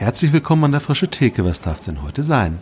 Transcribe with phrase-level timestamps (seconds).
[0.00, 1.44] Herzlich willkommen an der Frische Theke.
[1.44, 2.56] Was darf denn heute sein?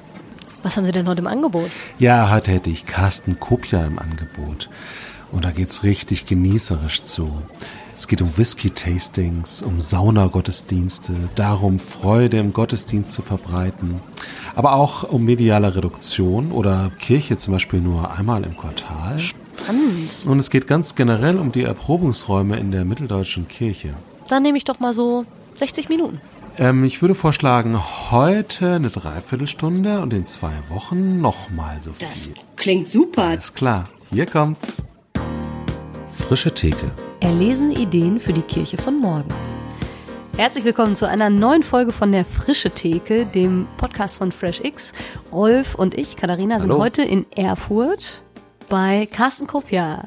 [0.64, 1.70] Was haben Sie denn heute im Angebot?
[2.00, 4.68] Ja, heute hätte ich Carsten Kopja im Angebot.
[5.30, 7.30] Und da geht's richtig genießerisch zu.
[7.96, 14.00] Es geht um Whisky-Tastings, um Saunagottesdienste, darum, Freude im Gottesdienst zu verbreiten,
[14.56, 19.20] aber auch um mediale Reduktion oder Kirche zum Beispiel nur einmal im Quartal.
[19.20, 20.26] Spannend.
[20.26, 23.94] Und es geht ganz generell um die Erprobungsräume in der mitteldeutschen Kirche.
[24.28, 25.24] Dann nehme ich doch mal so
[25.54, 26.20] 60 Minuten.
[26.60, 27.80] Ähm, ich würde vorschlagen,
[28.10, 32.08] heute eine Dreiviertelstunde und in zwei Wochen nochmal so viel.
[32.08, 33.22] Das klingt super.
[33.28, 34.82] Alles klar, hier kommt's.
[36.18, 36.90] Frische Theke.
[37.20, 39.32] Erlesene Ideen für die Kirche von morgen.
[40.36, 44.92] Herzlich willkommen zu einer neuen Folge von der Frische Theke, dem Podcast von FreshX.
[45.30, 46.82] Rolf und ich, Katharina, sind Hallo.
[46.82, 48.20] heute in Erfurt
[48.68, 50.04] bei Carsten Kopja.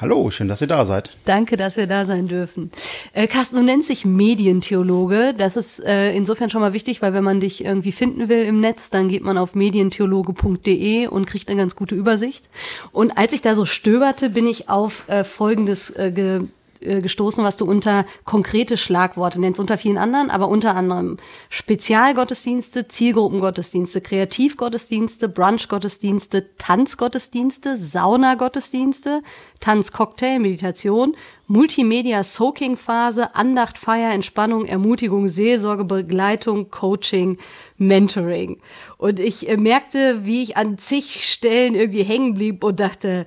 [0.00, 1.10] Hallo, schön, dass ihr da seid.
[1.26, 2.70] Danke, dass wir da sein dürfen.
[3.12, 5.34] Äh, Carsten, du nennst dich Medientheologe.
[5.36, 8.60] Das ist äh, insofern schon mal wichtig, weil wenn man dich irgendwie finden will im
[8.60, 12.48] Netz, dann geht man auf medientheologe.de und kriegt eine ganz gute Übersicht.
[12.92, 16.40] Und als ich da so stöberte, bin ich auf äh, Folgendes äh, ge
[16.80, 24.00] gestoßen, was du unter konkrete Schlagworte nennst, unter vielen anderen, aber unter anderem Spezialgottesdienste, Zielgruppengottesdienste,
[24.00, 29.22] Kreativgottesdienste, Brunchgottesdienste, Tanzgottesdienste, Saunagottesdienste,
[29.60, 31.14] Tanzcocktail, Meditation,
[31.46, 37.38] Multimedia Soaking Phase, Andacht, Feier, Entspannung, Ermutigung, Seelsorge, Begleitung, Coaching,
[37.76, 38.60] Mentoring.
[38.98, 43.26] Und ich äh, merkte, wie ich an zig Stellen irgendwie hängen blieb und dachte,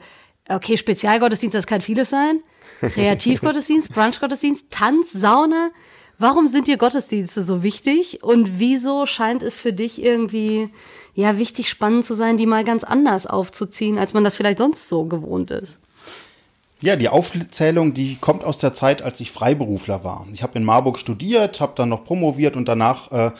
[0.49, 2.39] okay, Spezialgottesdienst, das kann vieles sein.
[2.89, 5.71] Kreativgottesdienst, Brunchgottesdienst, Tanz, Sauna.
[6.19, 8.23] Warum sind dir Gottesdienste so wichtig?
[8.23, 10.69] Und wieso scheint es für dich irgendwie,
[11.15, 14.87] ja, wichtig, spannend zu sein, die mal ganz anders aufzuziehen, als man das vielleicht sonst
[14.87, 15.79] so gewohnt ist?
[16.83, 20.27] Ja, die Aufzählung, die kommt aus der Zeit, als ich Freiberufler war.
[20.33, 23.31] Ich habe in Marburg studiert, habe dann noch promoviert und danach äh,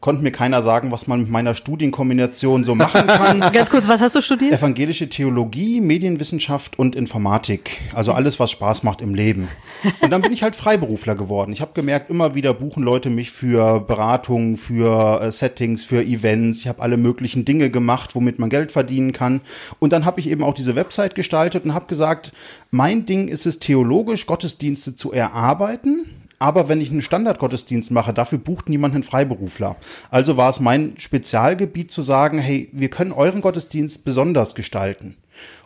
[0.00, 3.40] konnte mir keiner sagen, was man mit meiner Studienkombination so machen kann.
[3.52, 4.52] Ganz kurz, was hast du studiert?
[4.52, 7.78] Evangelische Theologie, Medienwissenschaft und Informatik.
[7.94, 9.48] Also alles, was Spaß macht im Leben.
[10.02, 11.52] Und dann bin ich halt Freiberufler geworden.
[11.52, 16.60] Ich habe gemerkt, immer wieder buchen Leute mich für Beratungen, für äh, Settings, für Events.
[16.60, 19.40] Ich habe alle möglichen Dinge gemacht, womit man Geld verdienen kann.
[19.78, 22.32] Und dann habe ich eben auch diese Website gestaltet und habe gesagt,
[22.70, 26.04] mein Ding ist es theologisch, Gottesdienste zu erarbeiten.
[26.40, 29.76] Aber wenn ich einen Standardgottesdienst mache, dafür bucht niemand einen Freiberufler.
[30.10, 35.16] Also war es mein Spezialgebiet zu sagen, hey, wir können euren Gottesdienst besonders gestalten.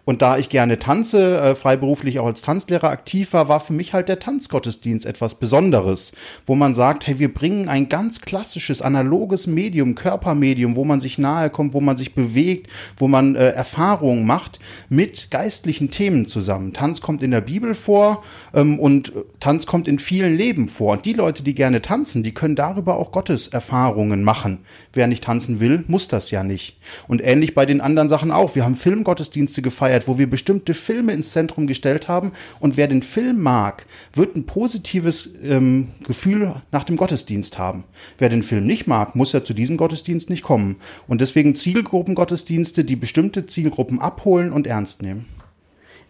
[0.04, 3.94] Und da ich gerne tanze, äh, freiberuflich auch als Tanzlehrer aktiv war, war für mich
[3.94, 6.12] halt der Tanzgottesdienst etwas Besonderes,
[6.46, 11.18] wo man sagt, hey, wir bringen ein ganz klassisches, analoges Medium, Körpermedium, wo man sich
[11.18, 16.72] nahe kommt, wo man sich bewegt, wo man äh, Erfahrungen macht mit geistlichen Themen zusammen.
[16.74, 18.22] Tanz kommt in der Bibel vor
[18.52, 20.92] ähm, und Tanz kommt in vielen Leben vor.
[20.92, 24.58] Und die Leute, die gerne tanzen, die können darüber auch Gotteserfahrungen machen.
[24.92, 26.76] Wer nicht tanzen will, muss das ja nicht.
[27.08, 28.54] Und ähnlich bei den anderen Sachen auch.
[28.54, 32.32] Wir haben Filmgottesdienste gefeiert, wo wir bestimmte Filme ins Zentrum gestellt haben.
[32.60, 37.84] Und wer den Film mag, wird ein positives ähm, Gefühl nach dem Gottesdienst haben.
[38.18, 40.76] Wer den Film nicht mag, muss ja zu diesem Gottesdienst nicht kommen.
[41.06, 45.26] Und deswegen Zielgruppengottesdienste, die bestimmte Zielgruppen abholen und ernst nehmen.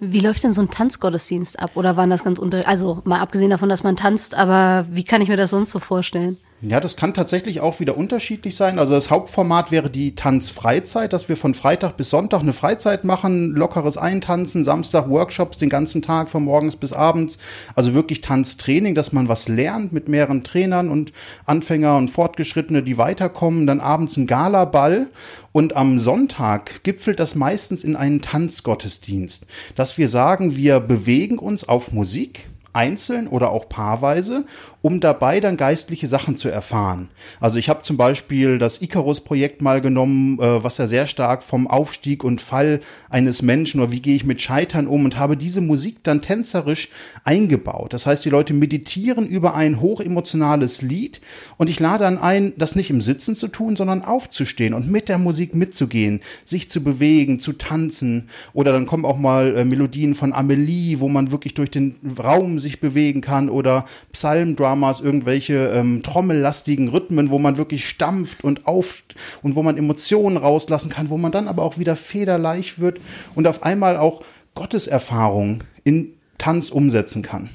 [0.01, 1.73] Wie läuft denn so ein Tanzgottesdienst ab?
[1.75, 5.23] Oder waren das ganz unter, also mal abgesehen davon, dass man tanzt, aber wie kann
[5.23, 6.37] ich mir das sonst so vorstellen?
[6.67, 8.79] Ja, das kann tatsächlich auch wieder unterschiedlich sein.
[8.79, 13.51] Also das Hauptformat wäre die Tanzfreizeit, dass wir von Freitag bis Sonntag eine Freizeit machen,
[13.51, 17.37] lockeres Eintanzen, Samstag Workshops den ganzen Tag von morgens bis abends.
[17.75, 21.13] Also wirklich Tanztraining, dass man was lernt mit mehreren Trainern und
[21.45, 23.67] Anfänger und Fortgeschrittene, die weiterkommen.
[23.67, 25.09] Dann abends ein Galaball
[25.53, 29.47] und am Sonntag gipfelt das meistens in einen Tanzgottesdienst,
[29.77, 34.45] dass wir sagen, wir bewegen uns auf Musik einzeln oder auch paarweise,
[34.83, 37.09] um dabei dann geistliche Sachen zu erfahren.
[37.41, 41.67] Also ich habe zum Beispiel das Icarus-Projekt mal genommen, äh, was ja sehr stark vom
[41.67, 45.61] Aufstieg und Fall eines Menschen oder wie gehe ich mit Scheitern um und habe diese
[45.61, 46.91] Musik dann tänzerisch
[47.23, 47.93] eingebaut.
[47.93, 51.21] Das heißt, die Leute meditieren über ein hochemotionales Lied
[51.57, 55.09] und ich lade dann ein, das nicht im Sitzen zu tun, sondern aufzustehen und mit
[55.09, 60.15] der Musik mitzugehen, sich zu bewegen, zu tanzen oder dann kommen auch mal äh, Melodien
[60.15, 66.03] von Amelie, wo man wirklich durch den Raum sich bewegen kann oder Psalmdramas, irgendwelche ähm,
[66.03, 69.05] trommellastigen Rhythmen, wo man wirklich stampft und auf
[69.43, 73.01] und wo man Emotionen rauslassen kann, wo man dann aber auch wieder federleicht wird
[73.37, 74.25] und auf einmal auch
[74.55, 77.51] Gotteserfahrung in Tanz umsetzen kann.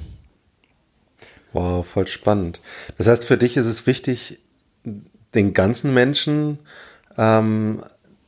[1.52, 2.62] Wow, voll spannend.
[2.98, 4.40] Das heißt, für dich ist es wichtig,
[5.34, 6.60] den ganzen Menschen,
[7.18, 7.84] ähm,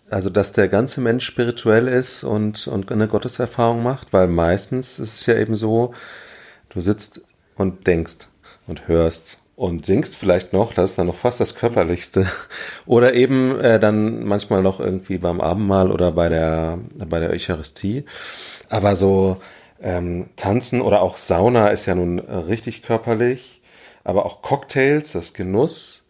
[0.09, 5.13] also dass der ganze Mensch spirituell ist und, und eine Gotteserfahrung macht, weil meistens ist
[5.13, 5.93] es ja eben so,
[6.73, 7.21] du sitzt
[7.55, 8.27] und denkst
[8.67, 12.25] und hörst und singst vielleicht noch, das ist dann noch fast das Körperlichste.
[12.87, 18.05] Oder eben äh, dann manchmal noch irgendwie beim Abendmahl oder bei der, bei der Eucharistie.
[18.69, 19.39] Aber so
[19.79, 23.61] ähm, Tanzen oder auch Sauna ist ja nun richtig körperlich.
[24.03, 26.05] Aber auch Cocktails, das Genuss,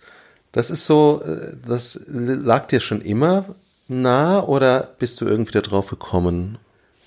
[0.53, 3.55] das ist so, äh, das lag dir schon immer
[3.87, 6.57] nah oder bist du irgendwie darauf gekommen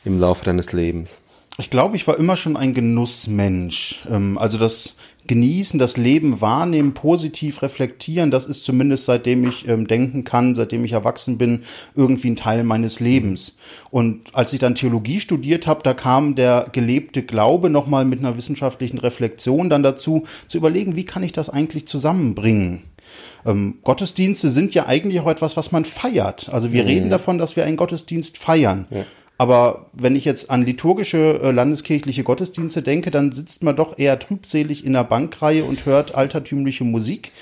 [0.05, 1.23] im Laufe deines Lebens?
[1.59, 4.05] Ich glaube, ich war immer schon ein Genussmensch.
[4.11, 4.97] Ähm, also das
[5.27, 10.85] Genießen, das Leben wahrnehmen, positiv reflektieren, das ist zumindest seitdem ich ähm, denken kann, seitdem
[10.85, 11.63] ich erwachsen bin,
[11.95, 13.57] irgendwie ein Teil meines Lebens.
[13.91, 18.37] Und als ich dann Theologie studiert habe, da kam der gelebte Glaube nochmal mit einer
[18.37, 22.83] wissenschaftlichen Reflexion dann dazu, zu überlegen, wie kann ich das eigentlich zusammenbringen.
[23.47, 26.51] Ähm, Gottesdienste sind ja eigentlich auch etwas, was man feiert.
[26.51, 26.89] Also wir mhm.
[26.89, 28.87] reden davon, dass wir einen Gottesdienst feiern.
[28.91, 29.05] Ja.
[29.37, 34.19] Aber wenn ich jetzt an liturgische äh, landeskirchliche Gottesdienste denke, dann sitzt man doch eher
[34.19, 37.33] trübselig in der Bankreihe und hört altertümliche Musik.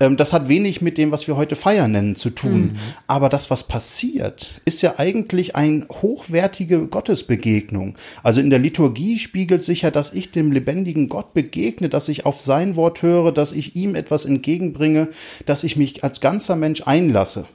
[0.00, 2.60] Ähm, das hat wenig mit dem, was wir heute Feiern nennen, zu tun.
[2.60, 2.72] Mhm.
[3.06, 7.96] Aber das, was passiert, ist ja eigentlich eine hochwertige Gottesbegegnung.
[8.22, 12.26] Also in der Liturgie spiegelt sich ja, dass ich dem lebendigen Gott begegne, dass ich
[12.26, 15.08] auf sein Wort höre, dass ich ihm etwas entgegenbringe,
[15.46, 17.46] dass ich mich als ganzer Mensch einlasse.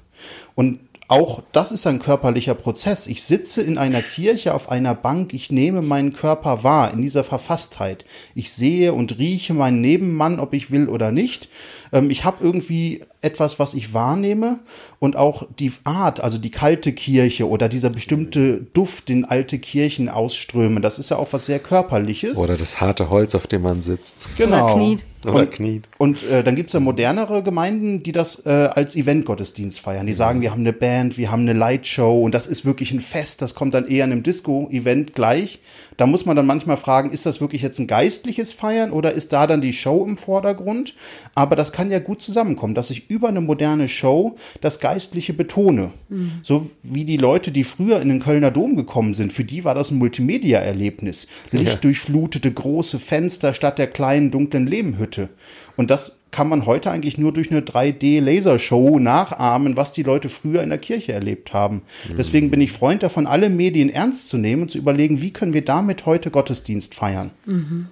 [0.56, 0.80] Und
[1.12, 3.06] auch das ist ein körperlicher Prozess.
[3.06, 7.26] Ich sitze in einer Kirche auf einer Bank, ich nehme meinen Körper wahr in dieser
[7.26, 8.06] Verfasstheit.
[8.34, 11.50] Ich sehe und rieche meinen Nebenmann, ob ich will oder nicht.
[11.92, 14.60] Ähm, ich habe irgendwie etwas, was ich wahrnehme
[15.00, 20.10] und auch die Art, also die kalte Kirche oder dieser bestimmte Duft, den alte Kirchen
[20.10, 22.38] ausströmen, das ist ja auch was sehr körperliches.
[22.38, 24.38] Oder das harte Holz, auf dem man sitzt.
[24.38, 24.66] Genau.
[24.66, 25.04] Oder kniet.
[25.24, 25.88] Oder und, kniet.
[26.00, 30.08] Und äh, dann gibt's ja modernere Gemeinden, die das äh, als Eventgottesdienst feiern.
[30.08, 33.02] Die sagen, wir haben eine Band, wir haben eine Lightshow und das ist wirklich ein
[33.02, 33.42] Fest.
[33.42, 35.60] Das kommt dann eher einem Disco-Event gleich.
[35.98, 39.32] Da muss man dann manchmal fragen, ist das wirklich jetzt ein geistliches Feiern oder ist
[39.32, 40.96] da dann die Show im Vordergrund?
[41.36, 45.92] Aber das kann ja gut zusammenkommen, dass ich über eine moderne Show das Geistliche betone.
[46.10, 46.32] Mhm.
[46.44, 49.74] So wie die Leute, die früher in den Kölner Dom gekommen sind, für die war
[49.74, 51.28] das ein Multimedia-Erlebnis.
[51.52, 52.54] Lichtdurchflutete ja.
[52.54, 54.92] große Fenster statt der kleinen dunklen Lehmhütte.
[55.02, 55.30] Hütte.
[55.76, 60.64] Und das kann man heute eigentlich nur durch eine 3D-Lasershow nachahmen, was die Leute früher
[60.64, 61.82] in der Kirche erlebt haben.
[62.08, 62.18] Mhm.
[62.18, 65.54] Deswegen bin ich Freund davon, alle Medien ernst zu nehmen und zu überlegen, wie können
[65.54, 67.32] wir damit heute Gottesdienst feiern.
[67.46, 67.88] Mhm.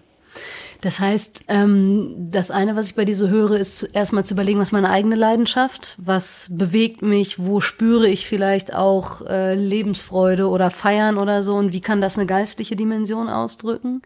[0.81, 4.59] Das heißt, ähm, das eine, was ich bei dir so höre, ist erstmal zu überlegen,
[4.59, 10.69] was meine eigene Leidenschaft, was bewegt mich, wo spüre ich vielleicht auch äh, Lebensfreude oder
[10.69, 14.01] Feiern oder so und wie kann das eine geistliche Dimension ausdrücken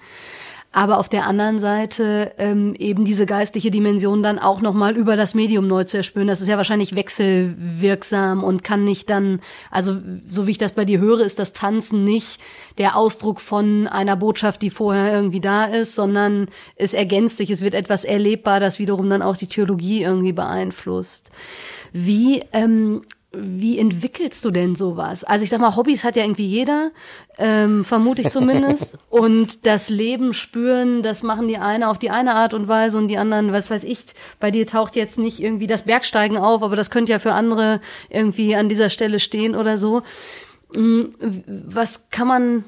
[0.74, 5.36] aber auf der anderen Seite ähm, eben diese geistliche Dimension dann auch nochmal über das
[5.36, 6.28] Medium neu zu erspüren.
[6.28, 9.98] Das ist ja wahrscheinlich wechselwirksam und kann nicht dann, also
[10.28, 12.40] so wie ich das bei dir höre, ist das Tanzen nicht
[12.78, 17.62] der Ausdruck von einer Botschaft, die vorher irgendwie da ist, sondern es ergänzt sich, es
[17.62, 21.32] wird etwas erlebbar, das wiederum dann auch die Theologie irgendwie beeinflusst.
[21.92, 23.04] Wie ähm,
[23.36, 25.24] wie entwickelst du denn sowas?
[25.24, 26.92] Also ich sag mal, Hobbys hat ja irgendwie jeder,
[27.40, 29.00] ähm, vermute ich zumindest.
[29.10, 33.08] und das Leben spüren, das machen die eine auf die eine Art und Weise und
[33.08, 34.06] die anderen, was weiß ich,
[34.40, 37.82] bei dir taucht jetzt nicht irgendwie das Bergsteigen auf, aber das könnte ja für andere
[38.10, 40.04] irgendwie an dieser Stelle stehen oder so.
[40.74, 41.14] Hm,
[41.68, 42.64] was kann man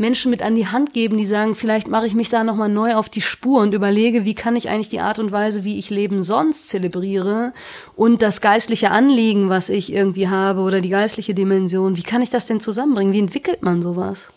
[0.00, 2.94] Menschen mit an die Hand geben, die sagen, vielleicht mache ich mich da nochmal neu
[2.94, 5.90] auf die Spur und überlege, wie kann ich eigentlich die Art und Weise, wie ich
[5.90, 7.52] Leben sonst zelebriere
[7.96, 12.30] und das geistliche Anliegen, was ich irgendwie habe oder die geistliche Dimension, wie kann ich
[12.30, 13.12] das denn zusammenbringen?
[13.12, 14.30] Wie entwickelt man sowas?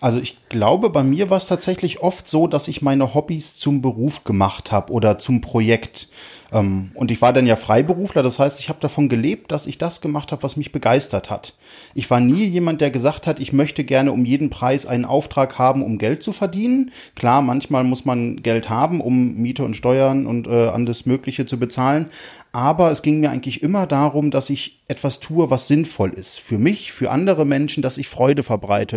[0.00, 3.82] Also ich glaube, bei mir war es tatsächlich oft so, dass ich meine Hobbys zum
[3.82, 6.08] Beruf gemacht habe oder zum Projekt.
[6.52, 9.76] Ähm, und ich war dann ja Freiberufler, das heißt, ich habe davon gelebt, dass ich
[9.76, 11.54] das gemacht habe, was mich begeistert hat.
[11.94, 15.58] Ich war nie jemand, der gesagt hat, ich möchte gerne um jeden Preis einen Auftrag
[15.58, 16.92] haben, um Geld zu verdienen.
[17.14, 21.58] Klar, manchmal muss man Geld haben, um Miete und Steuern und äh, alles Mögliche zu
[21.58, 22.06] bezahlen.
[22.52, 26.40] Aber es ging mir eigentlich immer darum, dass ich etwas tue, was sinnvoll ist.
[26.40, 28.96] Für mich, für andere Menschen, dass ich Freude verbreite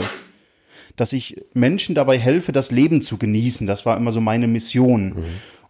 [0.96, 3.68] dass ich Menschen dabei helfe, das Leben zu genießen.
[3.68, 5.10] Das war immer so meine Mission.
[5.10, 5.24] Mhm.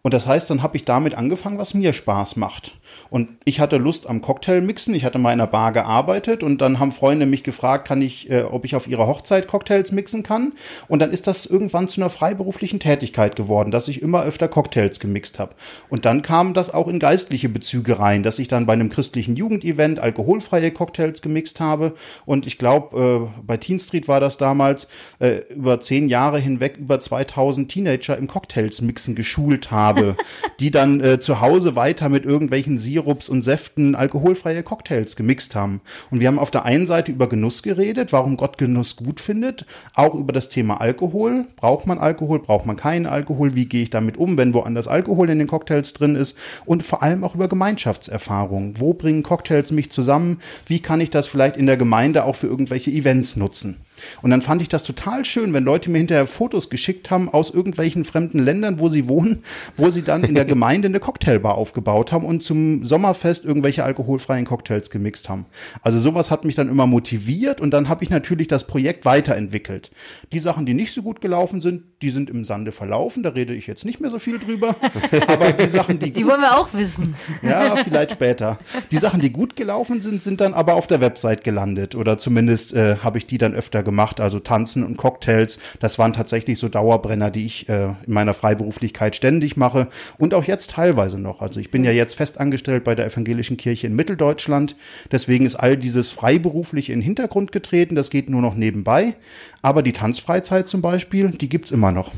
[0.05, 2.73] Und das heißt, dann habe ich damit angefangen, was mir Spaß macht.
[3.09, 4.93] Und ich hatte Lust am Cocktail mixen.
[4.95, 8.29] Ich hatte mal in einer Bar gearbeitet und dann haben Freunde mich gefragt, kann ich,
[8.29, 10.51] äh, ob ich auf ihrer Hochzeit Cocktails mixen kann.
[10.89, 14.99] Und dann ist das irgendwann zu einer freiberuflichen Tätigkeit geworden, dass ich immer öfter Cocktails
[14.99, 15.55] gemixt habe.
[15.89, 19.37] Und dann kam das auch in geistliche Bezüge rein, dass ich dann bei einem christlichen
[19.37, 21.93] Jugendevent alkoholfreie Cocktails gemixt habe.
[22.25, 26.75] Und ich glaube, äh, bei Teen Street war das damals äh, über zehn Jahre hinweg
[26.75, 30.15] über 2000 Teenager im Cocktails mixen geschult habe habe,
[30.59, 35.81] die dann äh, zu Hause weiter mit irgendwelchen Sirups und Säften alkoholfreie Cocktails gemixt haben.
[36.11, 39.65] Und wir haben auf der einen Seite über Genuss geredet, warum Gott Genuss gut findet,
[39.93, 41.45] auch über das Thema Alkohol.
[41.55, 43.55] Braucht man Alkohol, braucht man keinen Alkohol?
[43.55, 46.37] Wie gehe ich damit um, wenn woanders Alkohol in den Cocktails drin ist?
[46.65, 48.79] Und vor allem auch über Gemeinschaftserfahrung.
[48.79, 50.39] Wo bringen Cocktails mich zusammen?
[50.65, 53.77] Wie kann ich das vielleicht in der Gemeinde auch für irgendwelche Events nutzen?
[54.21, 57.49] Und dann fand ich das total schön, wenn Leute mir hinterher Fotos geschickt haben aus
[57.49, 59.43] irgendwelchen fremden Ländern, wo sie wohnen,
[59.77, 64.45] wo sie dann in der Gemeinde eine Cocktailbar aufgebaut haben und zum Sommerfest irgendwelche alkoholfreien
[64.45, 65.45] Cocktails gemixt haben.
[65.81, 69.91] Also sowas hat mich dann immer motiviert und dann habe ich natürlich das Projekt weiterentwickelt.
[70.31, 73.53] Die Sachen, die nicht so gut gelaufen sind, die sind im Sande verlaufen, da rede
[73.53, 74.75] ich jetzt nicht mehr so viel drüber.
[75.27, 76.11] Aber die Sachen, die.
[76.11, 77.15] Die wollen wir auch wissen.
[77.41, 78.57] Ja, vielleicht später.
[78.91, 81.93] Die Sachen, die gut gelaufen sind, sind dann aber auf der Website gelandet.
[81.93, 84.19] Oder zumindest äh, habe ich die dann öfter gemacht.
[84.19, 89.15] Also Tanzen und Cocktails, das waren tatsächlich so Dauerbrenner, die ich äh, in meiner Freiberuflichkeit
[89.15, 89.87] ständig mache
[90.17, 91.41] und auch jetzt teilweise noch.
[91.41, 94.75] Also ich bin ja jetzt festangestellt bei der Evangelischen Kirche in Mitteldeutschland.
[95.11, 97.95] Deswegen ist all dieses freiberuflich in den Hintergrund getreten.
[97.95, 99.15] Das geht nur noch nebenbei.
[99.61, 102.11] Aber die Tanzfreizeit zum Beispiel, die gibt's immer noch.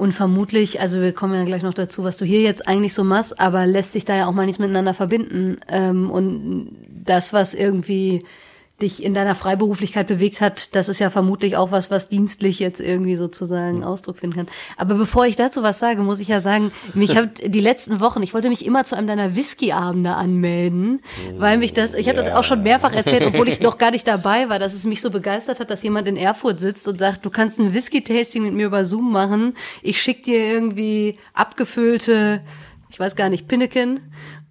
[0.00, 3.04] Und vermutlich, also wir kommen ja gleich noch dazu, was du hier jetzt eigentlich so
[3.04, 5.58] machst, aber lässt sich da ja auch mal nichts miteinander verbinden.
[5.68, 8.24] Ähm, und das, was irgendwie
[8.82, 12.80] dich in deiner Freiberuflichkeit bewegt hat, das ist ja vermutlich auch was, was dienstlich jetzt
[12.80, 14.48] irgendwie sozusagen Ausdruck finden kann.
[14.76, 18.22] Aber bevor ich dazu was sage, muss ich ja sagen, mich hat die letzten Wochen,
[18.22, 21.00] ich wollte mich immer zu einem deiner Whisky-Abende anmelden,
[21.36, 24.06] weil mich das, ich habe das auch schon mehrfach erzählt, obwohl ich noch gar nicht
[24.06, 27.24] dabei war, dass es mich so begeistert hat, dass jemand in Erfurt sitzt und sagt,
[27.24, 32.42] du kannst ein Whisky-Tasting mit mir über Zoom machen, ich schick dir irgendwie abgefüllte,
[32.90, 34.00] ich weiß gar nicht, Pinneken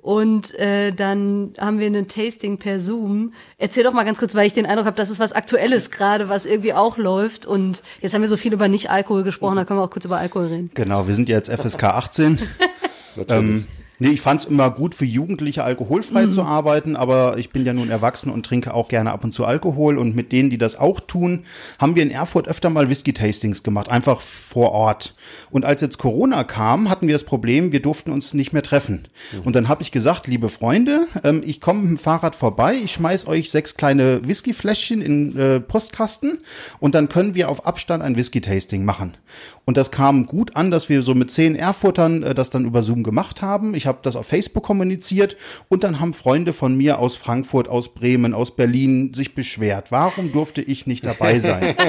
[0.02, 3.34] und äh, dann haben wir ein Tasting per Zoom.
[3.58, 6.30] Erzähl doch mal ganz kurz, weil ich den Eindruck habe, das ist was Aktuelles gerade,
[6.30, 7.46] was irgendwie auch läuft.
[7.46, 10.18] Und jetzt haben wir so viel über Nicht-Alkohol gesprochen, da können wir auch kurz über
[10.18, 10.72] Alkohol reden.
[10.74, 12.40] Genau, wir sind ja jetzt FSK 18.
[13.30, 13.68] ähm,
[14.00, 16.32] Nee, ich fand es immer gut, für Jugendliche alkoholfrei mhm.
[16.32, 19.46] zu arbeiten, aber ich bin ja nun erwachsen und trinke auch gerne ab und zu
[19.46, 19.98] Alkohol.
[19.98, 21.44] Und mit denen, die das auch tun,
[21.80, 25.16] haben wir in Erfurt öfter mal Whisky-Tastings gemacht, einfach vor Ort.
[25.52, 29.08] Und als jetzt Corona kam, hatten wir das Problem, wir durften uns nicht mehr treffen.
[29.34, 29.42] Mhm.
[29.44, 32.94] Und dann habe ich gesagt, liebe Freunde, ähm, ich komme mit dem Fahrrad vorbei, ich
[32.94, 36.40] schmeiß euch sechs kleine Whiskyfläschchen in äh, Postkasten
[36.80, 39.18] und dann können wir auf Abstand ein Whisky-Tasting machen.
[39.66, 42.82] Und das kam gut an, dass wir so mit zehn Erfurtern äh, das dann über
[42.82, 43.76] Zoom gemacht haben.
[43.76, 45.36] Ich habe das auf Facebook kommuniziert
[45.68, 49.92] und dann haben Freunde von mir aus Frankfurt, aus Bremen, aus Berlin sich beschwert.
[49.92, 51.76] Warum durfte ich nicht dabei sein?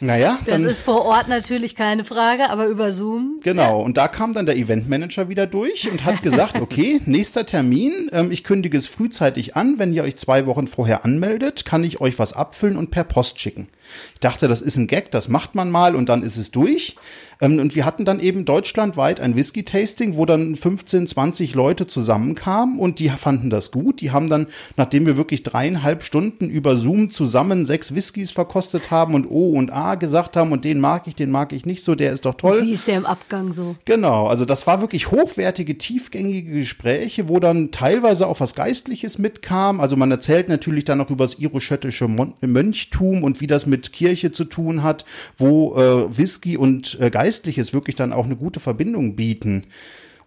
[0.00, 0.38] Naja.
[0.46, 3.40] Das ist vor Ort natürlich keine Frage, aber über Zoom.
[3.42, 3.78] Genau.
[3.78, 3.84] Ja.
[3.84, 8.30] Und da kam dann der Eventmanager wieder durch und hat gesagt, okay, nächster Termin, ähm,
[8.30, 9.78] ich kündige es frühzeitig an.
[9.78, 13.40] Wenn ihr euch zwei Wochen vorher anmeldet, kann ich euch was abfüllen und per Post
[13.40, 13.68] schicken.
[14.14, 16.96] Ich dachte, das ist ein Gag, das macht man mal und dann ist es durch.
[17.40, 22.78] Ähm, und wir hatten dann eben deutschlandweit ein Whisky-Tasting, wo dann 15, 20 Leute zusammenkamen
[22.78, 24.00] und die fanden das gut.
[24.00, 29.14] Die haben dann, nachdem wir wirklich dreieinhalb Stunden über Zoom zusammen sechs Whiskys verkostet haben
[29.14, 31.94] und O und A gesagt haben und den mag ich, den mag ich nicht so,
[31.94, 32.62] der ist doch toll.
[32.62, 33.76] Wie ist der im Abgang so?
[33.84, 39.80] Genau, also das war wirklich hochwertige, tiefgängige Gespräche, wo dann teilweise auch was Geistliches mitkam.
[39.80, 44.32] Also man erzählt natürlich dann noch über das iroschöttische Mönchtum und wie das mit Kirche
[44.32, 45.04] zu tun hat,
[45.36, 49.64] wo äh, Whisky und äh, Geistliches wirklich dann auch eine gute Verbindung bieten.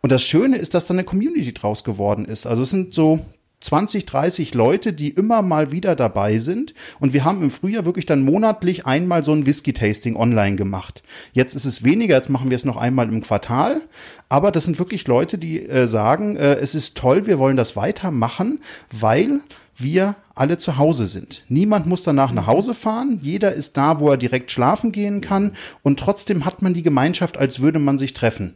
[0.01, 2.45] Und das Schöne ist, dass dann eine Community draus geworden ist.
[2.45, 3.19] Also es sind so
[3.61, 6.73] 20, 30 Leute, die immer mal wieder dabei sind.
[6.99, 11.03] Und wir haben im Frühjahr wirklich dann monatlich einmal so ein Whisky-Tasting online gemacht.
[11.33, 13.81] Jetzt ist es weniger, jetzt machen wir es noch einmal im Quartal.
[14.29, 17.75] Aber das sind wirklich Leute, die äh, sagen, äh, es ist toll, wir wollen das
[17.75, 18.61] weitermachen,
[18.97, 19.41] weil
[19.75, 21.43] wir alle zu Hause sind.
[21.47, 23.19] Niemand muss danach nach Hause fahren.
[23.21, 25.51] Jeder ist da, wo er direkt schlafen gehen kann.
[25.83, 28.55] Und trotzdem hat man die Gemeinschaft, als würde man sich treffen.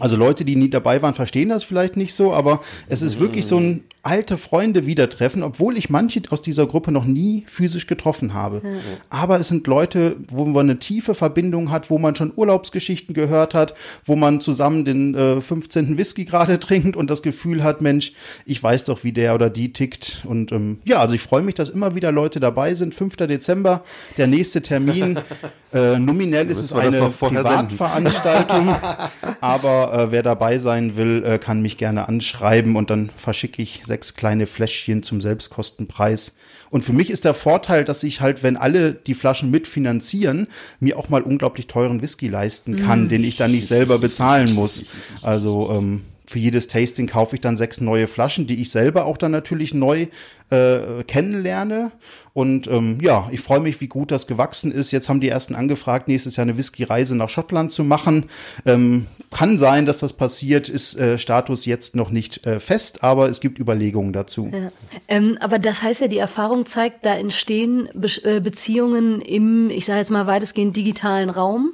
[0.00, 3.46] Also Leute, die nie dabei waren, verstehen das vielleicht nicht so, aber es ist wirklich
[3.46, 7.86] so ein alte Freunde wieder treffen, obwohl ich manche aus dieser Gruppe noch nie physisch
[7.86, 8.60] getroffen habe.
[8.62, 8.78] Mhm.
[9.08, 13.54] Aber es sind Leute, wo man eine tiefe Verbindung hat, wo man schon Urlaubsgeschichten gehört
[13.54, 15.96] hat, wo man zusammen den äh, 15.
[15.96, 18.12] Whisky gerade trinkt und das Gefühl hat, Mensch,
[18.44, 20.22] ich weiß doch, wie der oder die tickt.
[20.24, 22.94] Und ähm, ja, also ich freue mich, dass immer wieder Leute dabei sind.
[22.94, 23.16] 5.
[23.16, 23.82] Dezember,
[24.18, 25.18] der nächste Termin.
[25.72, 28.76] äh, nominell ist es eine Privatveranstaltung,
[29.54, 33.82] aber äh, wer dabei sein will, äh, kann mich gerne anschreiben und dann verschicke ich
[33.86, 36.36] sechs kleine Fläschchen zum Selbstkostenpreis.
[36.70, 40.48] Und für mich ist der Vorteil, dass ich halt, wenn alle die Flaschen mitfinanzieren,
[40.80, 43.08] mir auch mal unglaublich teuren Whisky leisten kann, mm.
[43.08, 44.86] den ich dann nicht selber bezahlen muss.
[45.22, 49.18] Also ähm, für jedes Tasting kaufe ich dann sechs neue Flaschen, die ich selber auch
[49.18, 50.06] dann natürlich neu
[50.50, 51.92] äh, kennenlerne.
[52.32, 54.90] Und ähm, ja, ich freue mich, wie gut das gewachsen ist.
[54.90, 58.26] Jetzt haben die ersten angefragt, nächstes Jahr eine Whisky-Reise nach Schottland zu machen.
[58.64, 63.28] Ähm, kann sein, dass das passiert, ist äh, Status jetzt noch nicht äh, fest, aber
[63.28, 64.50] es gibt Überlegungen dazu.
[64.50, 64.72] Ja.
[65.08, 69.84] Ähm, aber das heißt ja, die Erfahrung zeigt, da entstehen Be äh, Beziehungen im, ich
[69.84, 71.72] sage jetzt mal weitestgehend digitalen Raum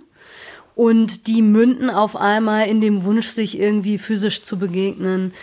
[0.81, 5.35] und die münden auf einmal in dem Wunsch, sich irgendwie physisch zu begegnen.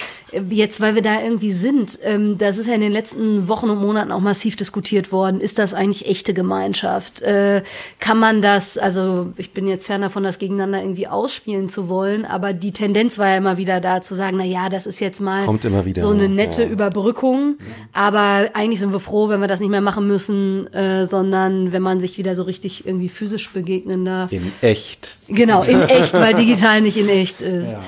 [0.50, 3.80] Jetzt, weil wir da irgendwie sind, ähm, das ist ja in den letzten Wochen und
[3.80, 5.42] Monaten auch massiv diskutiert worden.
[5.42, 7.22] Ist das eigentlich echte Gemeinschaft?
[7.22, 7.64] Äh,
[8.00, 12.26] kann man das, also ich bin jetzt fern davon, das gegeneinander irgendwie ausspielen zu wollen,
[12.26, 15.20] aber die Tendenz war ja immer wieder da zu sagen, na ja, das ist jetzt
[15.20, 16.70] mal Kommt immer wieder, so eine nette ja.
[16.70, 17.58] Überbrückung,
[17.94, 21.82] aber eigentlich sind wir froh, wenn wir das nicht mehr machen müssen, äh, sondern wenn
[21.82, 24.32] man sich wieder so richtig irgendwie physisch begegnen darf.
[24.32, 25.12] In echt.
[25.30, 27.72] Genau, in echt, weil digital nicht in echt ist.
[27.72, 27.82] Ja.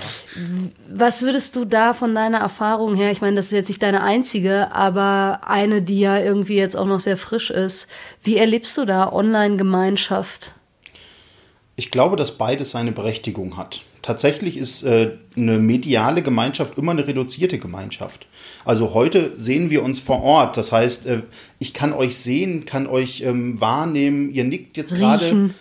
[0.91, 4.01] Was würdest du da von deiner Erfahrung her, ich meine, das ist jetzt nicht deine
[4.01, 7.88] einzige, aber eine, die ja irgendwie jetzt auch noch sehr frisch ist,
[8.24, 10.55] wie erlebst du da Online-Gemeinschaft?
[11.75, 13.84] Ich glaube, dass beides seine Berechtigung hat.
[14.01, 18.27] Tatsächlich ist äh, eine mediale Gemeinschaft immer eine reduzierte Gemeinschaft.
[18.65, 20.58] Also heute sehen wir uns vor Ort.
[20.58, 21.22] Das heißt, äh,
[21.60, 24.31] ich kann euch sehen, kann euch ähm, wahrnehmen.
[24.31, 25.51] Ihr nickt jetzt gerade.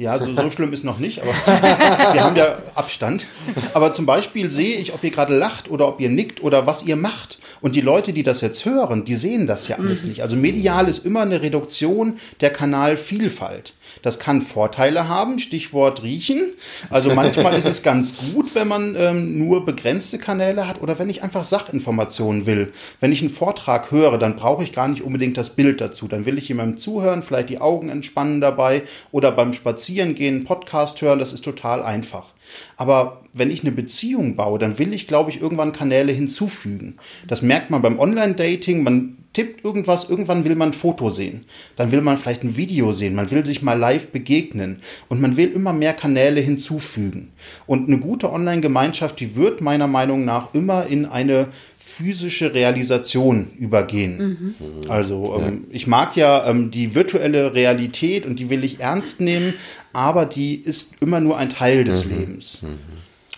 [0.00, 1.32] Ja, so, so schlimm ist noch nicht, aber
[2.14, 3.26] wir haben ja Abstand.
[3.74, 6.84] Aber zum Beispiel sehe ich, ob ihr gerade lacht oder ob ihr nickt oder was
[6.84, 7.38] ihr macht.
[7.60, 10.22] Und die Leute, die das jetzt hören, die sehen das ja alles nicht.
[10.22, 13.74] Also medial ist immer eine Reduktion der Kanalvielfalt.
[14.02, 16.42] Das kann Vorteile haben, Stichwort riechen.
[16.90, 21.10] Also manchmal ist es ganz gut, wenn man ähm, nur begrenzte Kanäle hat oder wenn
[21.10, 22.72] ich einfach Sachinformationen will.
[23.00, 26.08] Wenn ich einen Vortrag höre, dann brauche ich gar nicht unbedingt das Bild dazu.
[26.08, 31.00] Dann will ich jemandem zuhören, vielleicht die Augen entspannen dabei oder beim Spazierengehen einen Podcast
[31.02, 31.18] hören.
[31.18, 32.26] Das ist total einfach.
[32.76, 36.96] Aber wenn ich eine Beziehung baue, dann will ich, glaube ich, irgendwann Kanäle hinzufügen.
[37.28, 38.82] Das merkt man beim Online-Dating.
[38.82, 41.44] Man tippt irgendwas, irgendwann will man ein Foto sehen.
[41.76, 43.14] Dann will man vielleicht ein Video sehen.
[43.14, 44.80] Man will sich mal live begegnen.
[45.08, 47.30] Und man will immer mehr Kanäle hinzufügen.
[47.66, 54.54] Und eine gute Online-Gemeinschaft, die wird meiner Meinung nach immer in eine physische Realisation übergehen.
[54.58, 54.90] Mhm.
[54.90, 59.54] Also ähm, ich mag ja ähm, die virtuelle Realität und die will ich ernst nehmen,
[59.92, 62.18] aber die ist immer nur ein Teil des mhm.
[62.18, 62.62] Lebens.
[62.62, 62.78] Mhm.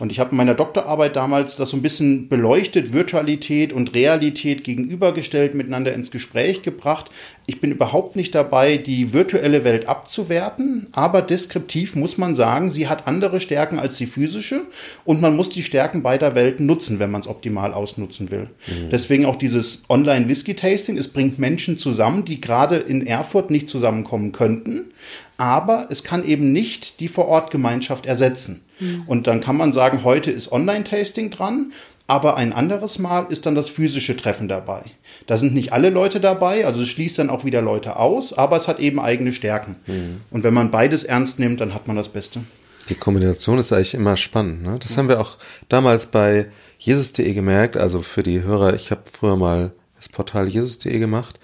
[0.03, 4.65] Und ich habe in meiner Doktorarbeit damals das so ein bisschen beleuchtet, Virtualität und Realität
[4.65, 7.09] gegenübergestellt, miteinander ins Gespräch gebracht.
[7.47, 12.89] Ich bin überhaupt nicht dabei, die virtuelle Welt abzuwerten, aber deskriptiv muss man sagen, sie
[12.89, 14.63] hat andere Stärken als die physische
[15.05, 18.51] und man muss die Stärken beider Welten nutzen, wenn man es optimal ausnutzen will.
[18.67, 18.91] Mhm.
[18.91, 20.99] Deswegen auch dieses Online-Whisky-Tasting.
[20.99, 24.91] Es bringt Menschen zusammen, die gerade in Erfurt nicht zusammenkommen könnten,
[25.39, 28.63] aber es kann eben nicht die Vorortgemeinschaft ersetzen.
[28.79, 29.03] Mhm.
[29.07, 31.73] Und dann kann man sagen, heute ist Online-Tasting dran,
[32.07, 34.83] aber ein anderes Mal ist dann das physische Treffen dabei.
[35.27, 38.57] Da sind nicht alle Leute dabei, also es schließt dann auch wieder Leute aus, aber
[38.57, 39.77] es hat eben eigene Stärken.
[39.87, 40.21] Mhm.
[40.31, 42.41] Und wenn man beides ernst nimmt, dann hat man das Beste.
[42.89, 44.63] Die Kombination ist eigentlich immer spannend.
[44.63, 44.79] Ne?
[44.81, 44.97] Das ja.
[44.99, 46.47] haben wir auch damals bei
[46.79, 47.77] Jesus.de gemerkt.
[47.77, 51.39] Also für die Hörer, ich habe früher mal das Portal Jesus.de gemacht.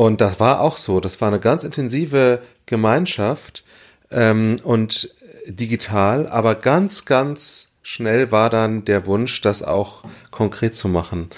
[0.00, 0.98] Und das war auch so.
[0.98, 3.64] Das war eine ganz intensive Gemeinschaft
[4.10, 5.14] ähm, und
[5.46, 11.28] digital, aber ganz, ganz schnell war dann der Wunsch, das auch konkret zu machen.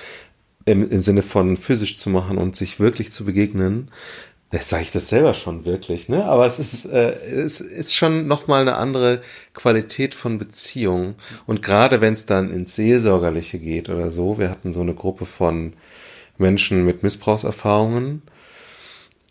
[0.65, 3.91] Im, im Sinne von physisch zu machen und sich wirklich zu begegnen.
[4.53, 6.25] Jetzt sage ich das selber schon wirklich, ne?
[6.27, 9.23] Aber es ist, äh, es ist schon nochmal eine andere
[9.55, 11.17] Qualität von Beziehung.
[11.49, 15.27] Und gerade wenn es dann ins Seelsorgerliche geht oder so, wir hatten so eine Gruppe
[15.27, 15.73] von
[16.39, 18.23] Menschen mit Missbrauchserfahrungen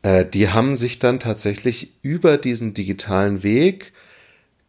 [0.04, 3.94] äh, die haben sich dann tatsächlich über diesen digitalen Weg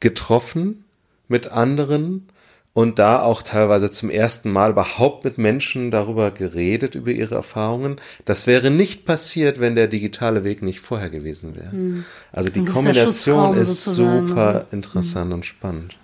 [0.01, 0.85] getroffen
[1.29, 2.27] mit anderen
[2.75, 7.97] und da auch teilweise zum ersten Mal überhaupt mit Menschen darüber geredet, über ihre Erfahrungen.
[8.25, 11.73] Das wäre nicht passiert, wenn der digitale Weg nicht vorher gewesen wäre.
[11.73, 12.05] Hm.
[12.33, 15.33] Also die Kombination ist super interessant hm.
[15.35, 15.97] und spannend.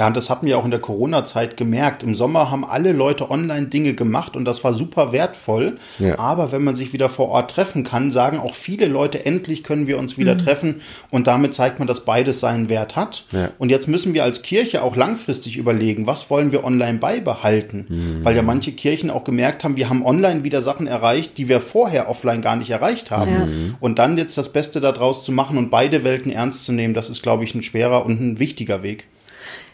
[0.00, 2.02] Ja, und das hatten wir auch in der Corona-Zeit gemerkt.
[2.02, 5.76] Im Sommer haben alle Leute online Dinge gemacht und das war super wertvoll.
[5.98, 6.18] Ja.
[6.18, 9.86] Aber wenn man sich wieder vor Ort treffen kann, sagen auch viele Leute, endlich können
[9.86, 10.38] wir uns wieder mhm.
[10.38, 10.80] treffen.
[11.10, 13.26] Und damit zeigt man, dass beides seinen Wert hat.
[13.30, 13.50] Ja.
[13.58, 17.84] Und jetzt müssen wir als Kirche auch langfristig überlegen, was wollen wir online beibehalten?
[17.86, 18.24] Mhm.
[18.24, 21.60] Weil ja manche Kirchen auch gemerkt haben, wir haben online wieder Sachen erreicht, die wir
[21.60, 23.32] vorher offline gar nicht erreicht haben.
[23.32, 23.46] Ja.
[23.80, 27.10] Und dann jetzt das Beste daraus zu machen und beide Welten ernst zu nehmen, das
[27.10, 29.04] ist, glaube ich, ein schwerer und ein wichtiger Weg.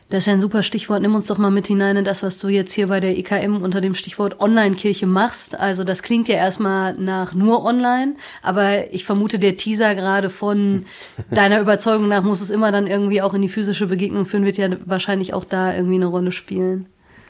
[0.08, 1.02] Das ist ja ein super Stichwort.
[1.02, 3.56] Nimm uns doch mal mit hinein in das, was du jetzt hier bei der IKM
[3.62, 5.58] unter dem Stichwort Online-Kirche machst.
[5.58, 10.86] Also das klingt ja erstmal nach nur online, aber ich vermute, der Teaser gerade von
[11.30, 14.58] deiner Überzeugung nach muss es immer dann irgendwie auch in die physische Begegnung führen, wird
[14.58, 16.86] ja wahrscheinlich auch da irgendwie eine Rolle spielen.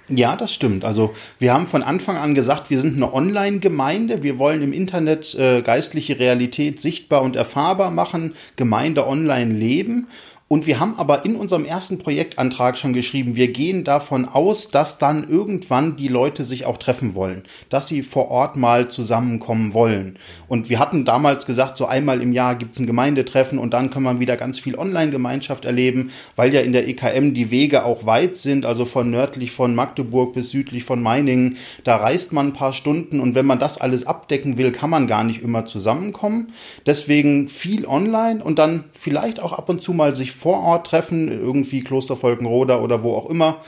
[0.08, 0.84] Ja, das stimmt.
[0.84, 4.22] Also wir haben von Anfang an gesagt, wir sind eine Online-Gemeinde.
[4.22, 10.06] Wir wollen im Internet äh, geistliche Realität sichtbar und erfahrbar machen, Gemeinde online leben.
[10.48, 14.96] Und wir haben aber in unserem ersten Projektantrag schon geschrieben, wir gehen davon aus, dass
[14.96, 20.20] dann irgendwann die Leute sich auch treffen wollen, dass sie vor Ort mal zusammenkommen wollen.
[20.46, 23.90] Und wir hatten damals gesagt, so einmal im Jahr gibt es ein Gemeindetreffen und dann
[23.90, 28.06] kann man wieder ganz viel Online-Gemeinschaft erleben, weil ja in der EKM die Wege auch
[28.06, 31.56] weit sind, also von nördlich von Magdeburg bis südlich von Meiningen.
[31.82, 35.08] Da reist man ein paar Stunden und wenn man das alles abdecken will, kann man
[35.08, 36.52] gar nicht immer zusammenkommen.
[36.86, 41.28] Deswegen viel online und dann vielleicht auch ab und zu mal sich vor Ort treffen,
[41.28, 43.58] irgendwie Kloster Volkenroda oder wo auch immer.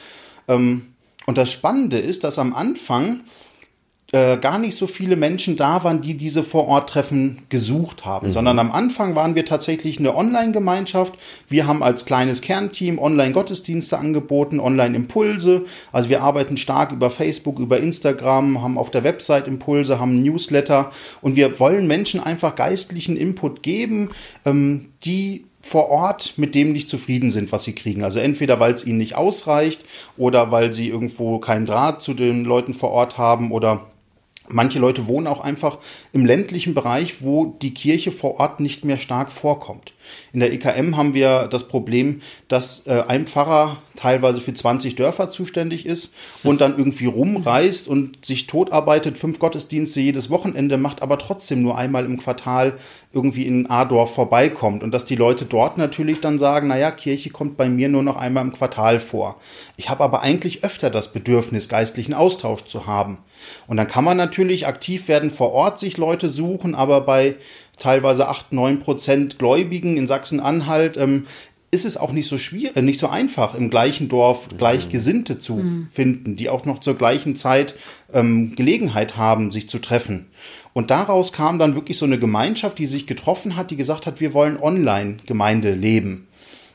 [0.46, 0.94] Ähm,
[1.26, 3.22] und das Spannende ist, dass am Anfang
[4.10, 8.32] äh, gar nicht so viele Menschen da waren, die diese Vororttreffen gesucht haben, mhm.
[8.32, 11.12] sondern am Anfang waren wir tatsächlich eine Online-Gemeinschaft.
[11.46, 15.66] Wir haben als kleines Kernteam Online-Gottesdienste angeboten, Online-Impulse.
[15.92, 20.90] Also wir arbeiten stark über Facebook, über Instagram, haben auf der Website Impulse, haben Newsletter
[21.20, 24.12] und wir wollen Menschen einfach geistlichen Input geben,
[24.46, 28.02] ähm, die vor Ort mit dem nicht zufrieden sind, was sie kriegen.
[28.02, 29.84] Also entweder weil es ihnen nicht ausreicht
[30.16, 33.82] oder weil sie irgendwo keinen Draht zu den Leuten vor Ort haben oder
[34.50, 35.78] Manche Leute wohnen auch einfach
[36.12, 39.92] im ländlichen Bereich, wo die Kirche vor Ort nicht mehr stark vorkommt.
[40.32, 45.30] In der EKM haben wir das Problem, dass äh, ein Pfarrer teilweise für 20 Dörfer
[45.30, 51.18] zuständig ist und dann irgendwie rumreist und sich totarbeitet, fünf Gottesdienste jedes Wochenende macht, aber
[51.18, 52.74] trotzdem nur einmal im Quartal
[53.12, 57.56] irgendwie in A-Dorf vorbeikommt und dass die Leute dort natürlich dann sagen, naja, Kirche kommt
[57.56, 59.36] bei mir nur noch einmal im Quartal vor.
[59.76, 63.18] Ich habe aber eigentlich öfter das Bedürfnis, geistlichen Austausch zu haben.
[63.66, 67.36] Und dann kann man natürlich aktiv werden, vor Ort sich Leute suchen, aber bei
[67.78, 71.26] teilweise 8, 9 Prozent Gläubigen in Sachsen-Anhalt ähm,
[71.70, 75.56] ist es auch nicht so schwierig, äh, nicht so einfach, im gleichen Dorf Gleichgesinnte zu
[75.56, 75.88] mhm.
[75.90, 77.74] finden, die auch noch zur gleichen Zeit
[78.12, 80.26] ähm, Gelegenheit haben, sich zu treffen.
[80.72, 84.20] Und daraus kam dann wirklich so eine Gemeinschaft, die sich getroffen hat, die gesagt hat,
[84.20, 86.27] wir wollen Online-Gemeinde leben.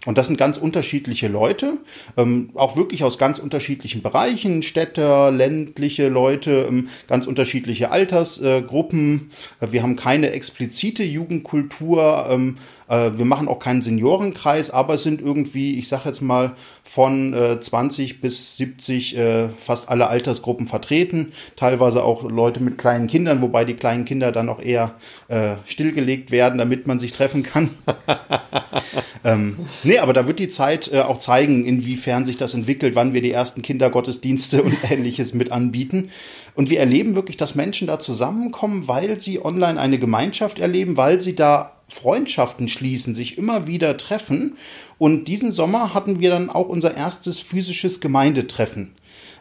[0.05, 1.77] Und das sind ganz unterschiedliche Leute,
[2.17, 9.29] ähm, auch wirklich aus ganz unterschiedlichen Bereichen, Städter, ländliche Leute, ähm, ganz unterschiedliche Altersgruppen.
[9.59, 15.03] Äh, wir haben keine explizite Jugendkultur, ähm, äh, wir machen auch keinen Seniorenkreis, aber es
[15.03, 16.53] sind irgendwie, ich sage jetzt mal,
[16.83, 21.31] von äh, 20 bis 70 äh, fast alle Altersgruppen vertreten.
[21.55, 24.95] Teilweise auch Leute mit kleinen Kindern, wobei die kleinen Kinder dann auch eher
[25.29, 27.69] äh, stillgelegt werden, damit man sich treffen kann.
[29.23, 33.13] ähm, nee, aber da wird die Zeit äh, auch zeigen, inwiefern sich das entwickelt, wann
[33.13, 36.09] wir die ersten Kindergottesdienste und ähnliches mit anbieten.
[36.55, 41.21] Und wir erleben wirklich, dass Menschen da zusammenkommen, weil sie online eine Gemeinschaft erleben, weil
[41.21, 44.57] sie da Freundschaften schließen, sich immer wieder treffen.
[44.97, 48.93] Und diesen Sommer hatten wir dann auch unser erstes physisches Gemeindetreffen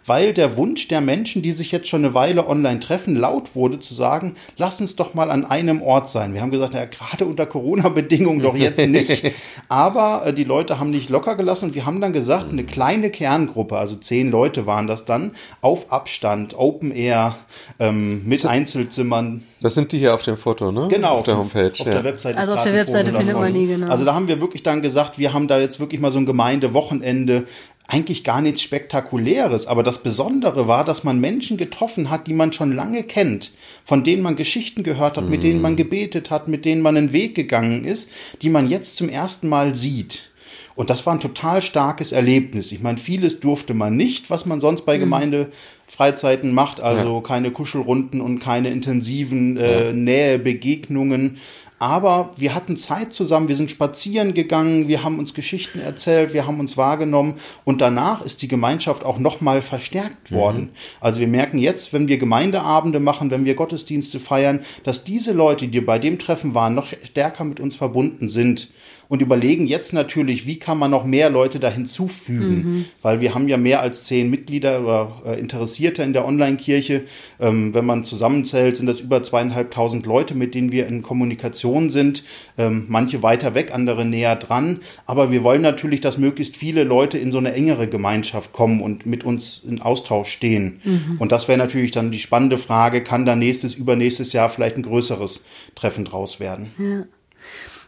[0.07, 3.79] weil der Wunsch der Menschen, die sich jetzt schon eine Weile online treffen, laut wurde
[3.79, 6.35] zu sagen, lass uns doch mal an einem Ort sein.
[6.35, 9.33] Wir haben gesagt, ja, gerade unter Corona-Bedingungen doch jetzt nicht.
[9.69, 13.11] Aber äh, die Leute haben nicht locker gelassen und wir haben dann gesagt, eine kleine
[13.11, 17.37] Kerngruppe, also zehn Leute waren das dann, auf Abstand, Open Air,
[17.79, 19.43] ähm, mit Einzelzimmern.
[19.61, 20.89] Das sind die hier auf dem Foto, ne?
[20.91, 21.19] Genau.
[21.19, 21.71] Auf der Homepage.
[21.71, 21.93] Auf ja.
[21.93, 22.39] der Webseite.
[22.39, 23.89] Also auf der Webseite findet man die, genau.
[23.89, 26.27] Also da haben wir wirklich dann gesagt, wir haben da jetzt wirklich mal so ein
[26.27, 27.45] Gemeindewochenende
[27.89, 32.53] eigentlich gar nichts Spektakuläres, aber das Besondere war, dass man Menschen getroffen hat, die man
[32.53, 33.53] schon lange kennt,
[33.85, 37.13] von denen man Geschichten gehört hat, mit denen man gebetet hat, mit denen man einen
[37.13, 40.33] Weg gegangen ist, die man jetzt zum ersten Mal sieht.
[40.75, 42.73] Und das war ein total starkes Erlebnis.
[42.73, 45.01] Ich meine, vieles durfte man nicht, was man sonst bei mhm.
[45.01, 47.21] Gemeindefreizeiten macht, also ja.
[47.21, 49.93] keine Kuschelrunden und keine intensiven äh, ja.
[49.93, 51.39] Nähebegegnungen.
[51.83, 56.47] Aber wir hatten Zeit zusammen, wir sind spazieren gegangen, wir haben uns Geschichten erzählt, wir
[56.47, 60.37] haben uns wahrgenommen und danach ist die Gemeinschaft auch nochmal verstärkt mhm.
[60.37, 60.61] worden.
[60.61, 60.71] Mhm.
[61.01, 65.67] Also wir merken jetzt, wenn wir Gemeindeabende machen, wenn wir Gottesdienste feiern, dass diese Leute,
[65.67, 68.69] die bei dem Treffen waren, noch stärker mit uns verbunden sind
[69.13, 72.85] und überlegen jetzt natürlich, wie kann man noch mehr Leute da hinzufügen, mhm.
[73.03, 77.03] weil wir haben ja mehr als zehn Mitglieder oder äh, Interessierte in der Online-Kirche.
[77.39, 82.25] Ähm, wenn man zusammenzählt, sind das über zweieinhalbtausend Leute, mit denen wir in Kommunikation sind.
[82.59, 84.81] Ähm, manche weiter weg, andere näher dran.
[85.07, 89.07] Aber wir wollen natürlich, dass möglichst viele Leute in so eine engere Gemeinschaft kommen und
[89.07, 90.81] mit uns in Austausch stehen.
[90.85, 91.17] Mhm.
[91.19, 94.83] Und das wäre natürlich dann die spannende Frage, kann da nächstes, übernächstes Jahr vielleicht ein
[94.83, 96.71] größeres Treffen draus werden?
[96.79, 97.05] Ja.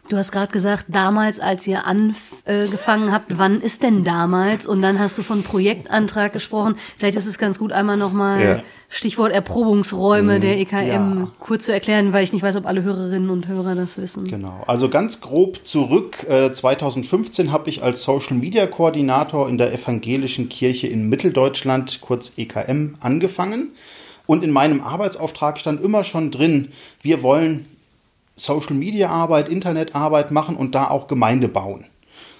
[0.07, 4.67] Du hast gerade gesagt, damals, als ihr angefangen habt, wann ist denn damals?
[4.67, 6.75] Und dann hast du von Projektantrag gesprochen.
[6.97, 8.63] Vielleicht ist es ganz gut, einmal nochmal ja.
[8.87, 10.41] Stichwort Erprobungsräume mhm.
[10.41, 11.31] der EKM ja.
[11.39, 14.25] kurz zu erklären, weil ich nicht weiß, ob alle Hörerinnen und Hörer das wissen.
[14.25, 14.63] Genau.
[14.67, 16.17] Also ganz grob zurück.
[16.53, 22.33] 2015 äh, habe ich als Social Media Koordinator in der Evangelischen Kirche in Mitteldeutschland, kurz
[22.37, 23.71] EKM, angefangen.
[24.27, 26.69] Und in meinem Arbeitsauftrag stand immer schon drin,
[27.01, 27.65] wir wollen
[28.35, 31.85] Social Media Arbeit, Internetarbeit machen und da auch Gemeinde bauen.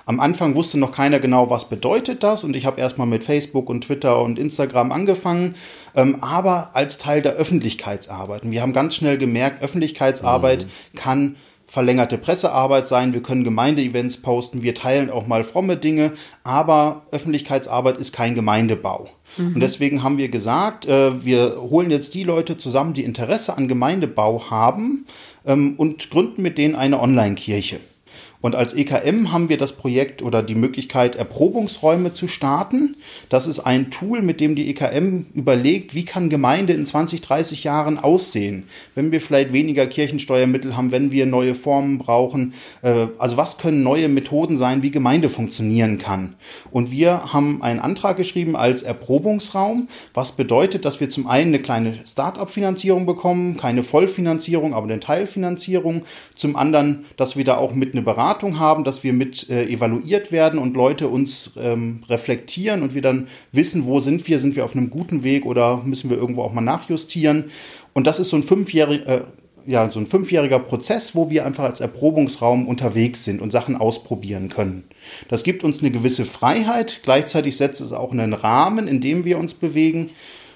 [0.08, 3.70] Am Anfang wusste noch keiner genau, was bedeutet das und ich habe erstmal mit Facebook
[3.70, 5.56] und Twitter und Instagram angefangen,
[5.96, 8.44] ähm, aber als Teil der Öffentlichkeitsarbeit.
[8.44, 10.98] Und wir haben ganz schnell gemerkt, Öffentlichkeitsarbeit mhm.
[10.98, 16.12] kann verlängerte Pressearbeit sein, wir können Gemeindeevents posten, wir teilen auch mal fromme Dinge,
[16.44, 19.10] aber Öffentlichkeitsarbeit ist kein Gemeindebau.
[19.38, 19.56] Mhm.
[19.56, 23.68] Und deswegen haben wir gesagt, äh, wir holen jetzt die Leute zusammen, die Interesse an
[23.68, 25.06] Gemeindebau haben
[25.46, 27.80] ähm, und gründen mit denen eine Online-Kirche.
[28.46, 32.96] Und als EKM haben wir das Projekt oder die Möglichkeit, Erprobungsräume zu starten.
[33.28, 37.64] Das ist ein Tool, mit dem die EKM überlegt, wie kann Gemeinde in 20, 30
[37.64, 42.54] Jahren aussehen, wenn wir vielleicht weniger Kirchensteuermittel haben, wenn wir neue Formen brauchen.
[42.84, 46.36] Äh, also was können neue Methoden sein, wie Gemeinde funktionieren kann.
[46.70, 51.64] Und wir haben einen Antrag geschrieben als Erprobungsraum, was bedeutet, dass wir zum einen eine
[51.64, 56.04] kleine Start-up-Finanzierung bekommen, keine Vollfinanzierung, aber eine Teilfinanzierung.
[56.36, 59.66] Zum anderen, dass wir da auch mit einer Beratung Beratung haben, dass wir mit äh,
[59.66, 64.56] evaluiert werden und Leute uns ähm, reflektieren und wir dann wissen, wo sind wir, sind
[64.56, 67.46] wir auf einem guten Weg oder müssen wir irgendwo auch mal nachjustieren.
[67.94, 69.22] Und das ist so ein fünfjähriger, äh,
[69.66, 74.50] ja, so ein fünfjähriger Prozess, wo wir einfach als Erprobungsraum unterwegs sind und Sachen ausprobieren
[74.50, 74.84] können.
[75.30, 79.38] Das gibt uns eine gewisse Freiheit, gleichzeitig setzt es auch einen Rahmen, in dem wir
[79.38, 80.10] uns bewegen.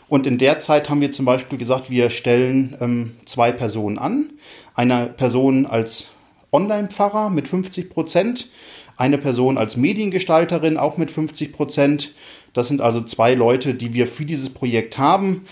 [0.09, 4.31] Und in der Zeit haben wir zum Beispiel gesagt, wir stellen ähm, zwei Personen an.
[4.75, 6.09] Eine Person als
[6.51, 8.49] Online-Pfarrer mit 50 Prozent,
[8.97, 12.13] eine Person als Mediengestalterin auch mit 50 Prozent.
[12.53, 15.43] Das sind also zwei Leute, die wir für dieses Projekt haben.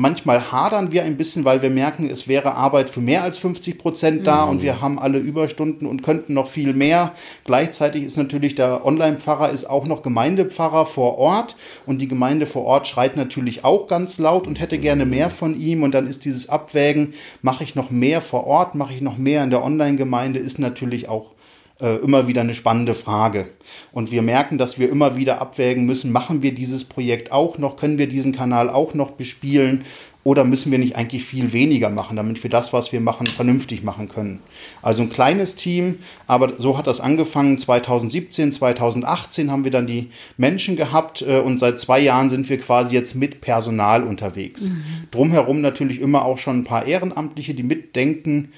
[0.00, 3.78] Manchmal hadern wir ein bisschen, weil wir merken, es wäre Arbeit für mehr als 50
[3.78, 4.50] Prozent da mhm.
[4.50, 7.12] und wir haben alle Überstunden und könnten noch viel mehr.
[7.44, 12.64] Gleichzeitig ist natürlich der Online-Pfarrer ist auch noch Gemeindepfarrer vor Ort und die Gemeinde vor
[12.64, 16.24] Ort schreit natürlich auch ganz laut und hätte gerne mehr von ihm und dann ist
[16.24, 20.38] dieses Abwägen, mache ich noch mehr vor Ort, mache ich noch mehr in der Online-Gemeinde,
[20.38, 21.32] ist natürlich auch
[21.80, 23.46] äh, immer wieder eine spannende Frage.
[23.92, 27.76] Und wir merken, dass wir immer wieder abwägen müssen, machen wir dieses Projekt auch noch,
[27.76, 29.84] können wir diesen Kanal auch noch bespielen
[30.22, 33.82] oder müssen wir nicht eigentlich viel weniger machen, damit wir das, was wir machen, vernünftig
[33.82, 34.40] machen können.
[34.82, 37.56] Also ein kleines Team, aber so hat das angefangen.
[37.56, 42.58] 2017, 2018 haben wir dann die Menschen gehabt äh, und seit zwei Jahren sind wir
[42.58, 44.70] quasi jetzt mit Personal unterwegs.
[44.70, 44.82] Mhm.
[45.10, 48.50] Drumherum natürlich immer auch schon ein paar Ehrenamtliche, die mitdenken,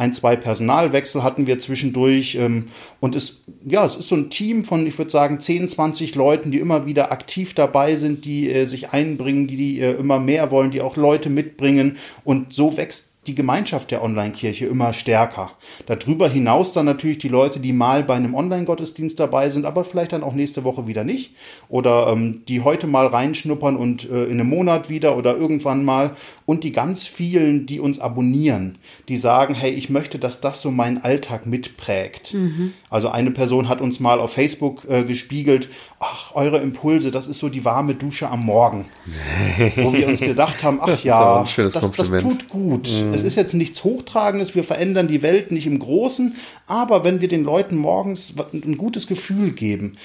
[0.00, 2.34] ein, zwei Personalwechsel hatten wir zwischendurch.
[2.34, 2.68] Ähm,
[3.00, 6.50] und es, ja, es ist so ein Team von, ich würde sagen, 10, 20 Leuten,
[6.50, 10.50] die immer wieder aktiv dabei sind, die äh, sich einbringen, die, die äh, immer mehr
[10.50, 11.98] wollen, die auch Leute mitbringen.
[12.24, 15.50] Und so wächst die Gemeinschaft der Online-Kirche immer stärker.
[15.84, 20.12] Darüber hinaus dann natürlich die Leute, die mal bei einem Online-Gottesdienst dabei sind, aber vielleicht
[20.12, 21.34] dann auch nächste Woche wieder nicht.
[21.68, 26.12] Oder ähm, die heute mal reinschnuppern und äh, in einem Monat wieder oder irgendwann mal.
[26.46, 28.78] Und die ganz vielen, die uns abonnieren,
[29.08, 32.32] die sagen, hey, ich möchte, dass das so meinen Alltag mitprägt.
[32.32, 32.72] Mhm.
[32.88, 35.68] Also eine Person hat uns mal auf Facebook äh, gespiegelt,
[36.00, 38.86] ach, eure Impulse, das ist so die warme Dusche am Morgen.
[39.76, 42.90] Wo wir uns gedacht haben, ach das ja, das, das, tut gut.
[42.90, 43.09] Mhm.
[43.14, 46.34] Es ist jetzt nichts Hochtragendes, wir verändern die Welt nicht im Großen,
[46.66, 49.96] aber wenn wir den Leuten morgens ein gutes Gefühl geben,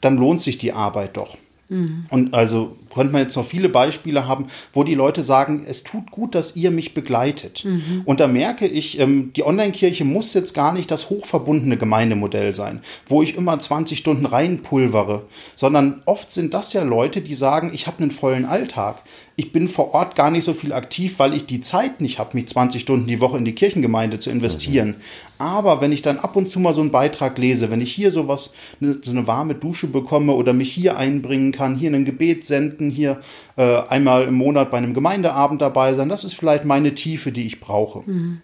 [0.00, 1.36] dann lohnt sich die Arbeit doch.
[1.68, 2.06] Mhm.
[2.10, 6.10] Und also könnte man jetzt noch viele Beispiele haben, wo die Leute sagen, es tut
[6.10, 7.64] gut, dass ihr mich begleitet.
[7.64, 8.02] Mhm.
[8.04, 12.80] Und da merke ich, ähm, die Online-Kirche muss jetzt gar nicht das hochverbundene Gemeindemodell sein,
[13.06, 15.26] wo ich immer 20 Stunden reinpulvere,
[15.56, 19.02] sondern oft sind das ja Leute, die sagen, ich habe einen vollen Alltag
[19.36, 22.36] ich bin vor Ort gar nicht so viel aktiv, weil ich die Zeit nicht habe,
[22.36, 24.88] mich 20 Stunden die Woche in die Kirchengemeinde zu investieren.
[24.88, 24.94] Mhm.
[25.38, 28.12] Aber wenn ich dann ab und zu mal so einen Beitrag lese, wenn ich hier
[28.12, 32.44] sowas, ne, so eine warme Dusche bekomme oder mich hier einbringen kann, hier ein Gebet
[32.44, 33.20] senden, hier
[33.56, 37.46] äh, einmal im Monat bei einem Gemeindeabend dabei sein, das ist vielleicht meine Tiefe, die
[37.46, 38.08] ich brauche.
[38.10, 38.42] Mhm.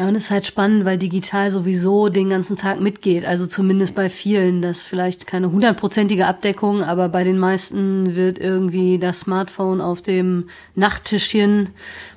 [0.00, 3.26] Ja, und es ist halt spannend, weil digital sowieso den ganzen Tag mitgeht.
[3.26, 4.62] Also zumindest bei vielen.
[4.62, 10.00] Das ist vielleicht keine hundertprozentige Abdeckung, aber bei den meisten wird irgendwie das Smartphone auf
[10.00, 11.68] dem Nachttischchen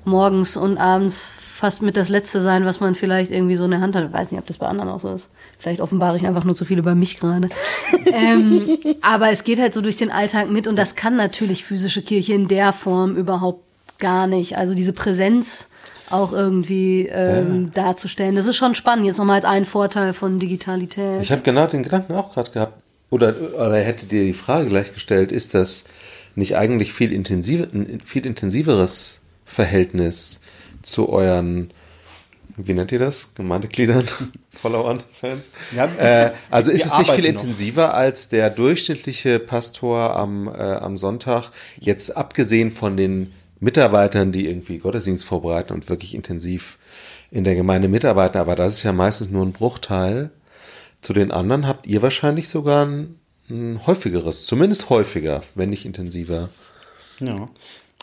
[0.06, 3.80] morgens und abends fast mit das Letzte sein, was man vielleicht irgendwie so in der
[3.80, 4.06] Hand hat.
[4.06, 5.30] Ich weiß nicht, ob das bei anderen auch so ist.
[5.60, 7.48] Vielleicht offenbare ich einfach nur zu viel über mich gerade.
[8.08, 8.68] ähm,
[9.02, 12.34] aber es geht halt so durch den Alltag mit und das kann natürlich physische Kirche
[12.34, 13.64] in der Form überhaupt
[14.00, 14.58] gar nicht.
[14.58, 15.68] Also diese Präsenz
[16.10, 17.84] auch irgendwie ähm, ja.
[17.84, 18.36] darzustellen.
[18.36, 19.06] Das ist schon spannend.
[19.06, 21.22] Jetzt nochmal als ein Vorteil von Digitalität.
[21.22, 22.74] Ich habe genau den Gedanken auch gerade gehabt.
[23.12, 25.86] Oder, oder hätte dir die Frage gleich gestellt, ist das
[26.36, 27.68] nicht eigentlich viel, intensiv,
[28.04, 30.42] viel intensiveres Verhältnis
[30.84, 31.74] zu euren
[32.58, 33.34] wie nennt ihr das?
[33.36, 34.08] Gemeindegliedern,
[34.50, 35.46] Followern, Fans?
[35.76, 37.94] Ja, äh, also ist es nicht viel intensiver noch.
[37.94, 44.78] als der durchschnittliche Pastor am, äh, am Sonntag, jetzt abgesehen von den Mitarbeitern, die irgendwie
[44.78, 46.78] Gottesdienst vorbereiten und wirklich intensiv
[47.32, 50.30] in der Gemeinde mitarbeiten, aber das ist ja meistens nur ein Bruchteil.
[51.02, 53.20] Zu den anderen habt ihr wahrscheinlich sogar ein,
[53.50, 56.50] ein häufigeres, zumindest häufiger, wenn nicht intensiver.
[57.20, 57.50] Ja.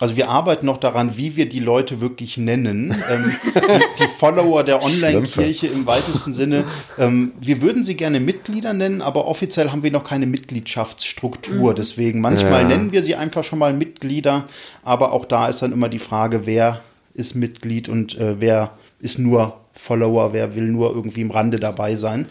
[0.00, 2.94] Also wir arbeiten noch daran, wie wir die Leute wirklich nennen.
[3.10, 6.64] Ähm, die, die, Follower der Online-Kirche im weitesten Sinne.
[6.98, 11.74] Ähm, wir würden sie gerne Mitglieder nennen, aber offiziell haben wir noch keine Mitgliedschaftsstruktur.
[11.74, 12.68] Deswegen manchmal ja.
[12.68, 14.46] nennen wir sie einfach schon mal Mitglieder,
[14.82, 16.80] aber auch da ist dann immer die Frage, wer
[17.12, 21.96] ist Mitglied und äh, wer ist nur Follower, wer will nur irgendwie im Rande dabei
[21.96, 22.26] sein.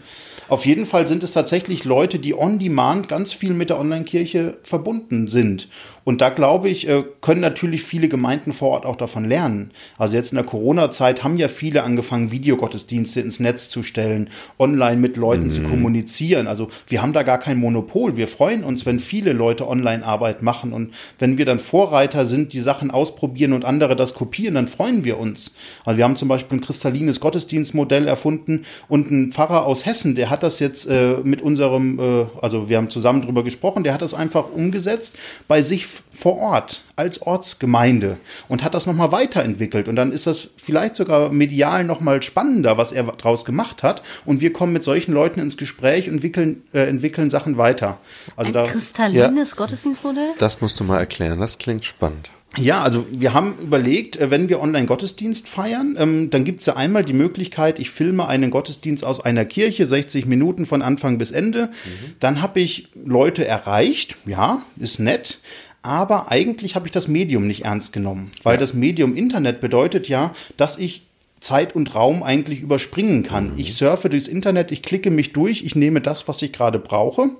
[0.48, 4.58] Auf jeden Fall sind es tatsächlich Leute, die on demand ganz viel mit der Online-Kirche
[4.64, 5.68] verbunden sind.
[6.04, 9.70] Und da glaube ich, äh, können natürlich viele Gemeinden vor Ort auch davon lernen.
[9.98, 14.96] Also jetzt in der Corona-Zeit haben ja viele angefangen, Videogottesdienste ins Netz zu stellen, online
[14.96, 15.52] mit Leuten mhm.
[15.52, 16.46] zu kommunizieren.
[16.46, 18.16] Also wir haben da gar kein Monopol.
[18.16, 20.72] Wir freuen uns, wenn viele Leute Online-Arbeit machen.
[20.72, 25.04] Und wenn wir dann Vorreiter sind, die Sachen ausprobieren und andere das kopieren, dann freuen
[25.04, 25.54] wir uns.
[25.84, 30.30] Also wir haben zum Beispiel ein kristallines Gottesdienstmodell erfunden und ein Pfarrer aus Hessen, der
[30.30, 34.02] hat das jetzt äh, mit unserem, äh, also wir haben zusammen drüber gesprochen, der hat
[34.02, 35.16] das einfach umgesetzt
[35.48, 39.88] bei sich vor Ort als Ortsgemeinde und hat das nochmal weiterentwickelt.
[39.88, 44.02] Und dann ist das vielleicht sogar medial nochmal spannender, was er daraus gemacht hat.
[44.24, 47.98] Und wir kommen mit solchen Leuten ins Gespräch und entwickeln, äh, entwickeln Sachen weiter.
[48.36, 50.32] Also Ein da, kristallines ja, Gottesdienstmodell?
[50.38, 52.30] Das musst du mal erklären, das klingt spannend.
[52.58, 56.74] Ja, also wir haben überlegt, äh, wenn wir Online-Gottesdienst feiern, ähm, dann gibt es ja
[56.74, 61.30] einmal die Möglichkeit, ich filme einen Gottesdienst aus einer Kirche, 60 Minuten von Anfang bis
[61.30, 61.66] Ende.
[61.66, 62.14] Mhm.
[62.18, 65.38] Dann habe ich Leute erreicht, ja, ist nett.
[65.82, 68.60] Aber eigentlich habe ich das Medium nicht ernst genommen, weil ja.
[68.60, 71.02] das Medium Internet bedeutet ja, dass ich
[71.40, 73.52] Zeit und Raum eigentlich überspringen kann.
[73.52, 73.58] Mhm.
[73.58, 77.30] Ich surfe durchs Internet, ich klicke mich durch, ich nehme das, was ich gerade brauche.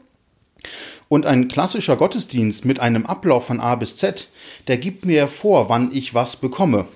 [1.08, 4.28] Und ein klassischer Gottesdienst mit einem Ablauf von A bis Z,
[4.68, 6.86] der gibt mir vor, wann ich was bekomme.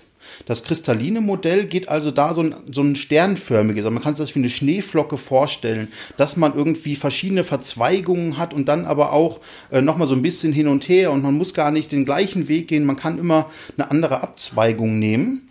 [0.46, 4.26] Das kristalline Modell geht also da so ein, so ein sternförmiges, also man kann sich
[4.26, 9.40] das wie eine Schneeflocke vorstellen, dass man irgendwie verschiedene Verzweigungen hat und dann aber auch
[9.70, 12.48] äh, nochmal so ein bisschen hin und her und man muss gar nicht den gleichen
[12.48, 15.48] Weg gehen, man kann immer eine andere Abzweigung nehmen.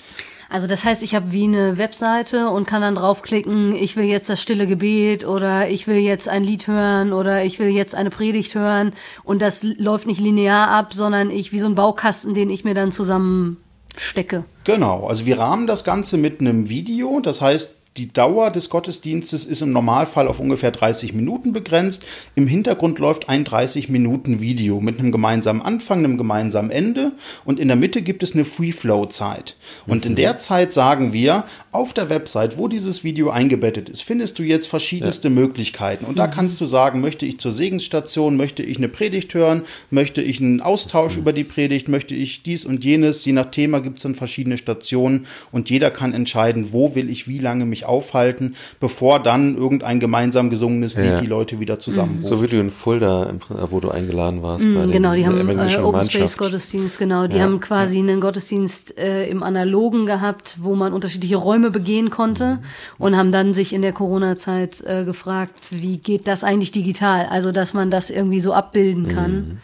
[0.53, 4.29] Also das heißt, ich habe wie eine Webseite und kann dann draufklicken, ich will jetzt
[4.29, 8.11] das stille Gebet oder ich will jetzt ein Lied hören oder ich will jetzt eine
[8.11, 8.93] Predigt hören
[9.23, 12.75] und das läuft nicht linear ab, sondern ich wie so ein Baukasten, den ich mir
[12.75, 13.62] dann zusammen
[13.97, 14.43] stecke.
[14.63, 19.45] Genau, also wir rahmen das Ganze mit einem Video, das heißt, die Dauer des Gottesdienstes
[19.45, 22.03] ist im Normalfall auf ungefähr 30 Minuten begrenzt.
[22.33, 27.11] Im Hintergrund läuft ein 30 Minuten Video mit einem gemeinsamen Anfang, einem gemeinsamen Ende
[27.45, 29.57] und in der Mitte gibt es eine Free-Flow-Zeit.
[29.85, 30.11] Und mhm.
[30.11, 34.43] in der Zeit sagen wir, auf der Website, wo dieses Video eingebettet ist, findest du
[34.43, 35.33] jetzt verschiedenste ja.
[35.33, 36.05] Möglichkeiten.
[36.05, 36.31] Und da mhm.
[36.31, 40.61] kannst du sagen, möchte ich zur Segensstation, möchte ich eine Predigt hören, möchte ich einen
[40.61, 41.21] Austausch mhm.
[41.21, 43.23] über die Predigt, möchte ich dies und jenes.
[43.23, 47.27] Je nach Thema gibt es dann verschiedene Stationen und jeder kann entscheiden, wo will ich
[47.27, 51.21] wie lange mich aufhalten, bevor dann irgendein gemeinsam gesungenes Lied ja.
[51.21, 52.25] die Leute wieder zusammenruft.
[52.25, 53.33] So wie du in Fulda,
[53.69, 54.65] wo du eingeladen warst.
[54.65, 57.27] Mm, genau, die haben äh, Open Space Gottesdienst, genau.
[57.27, 57.43] Die ja.
[57.43, 62.59] haben quasi einen Gottesdienst äh, im Analogen gehabt, wo man unterschiedliche Räume begehen konnte mhm.
[62.97, 67.27] und haben dann sich in der Corona-Zeit äh, gefragt, wie geht das eigentlich digital?
[67.29, 69.31] Also, dass man das irgendwie so abbilden kann.
[69.31, 69.57] Mhm.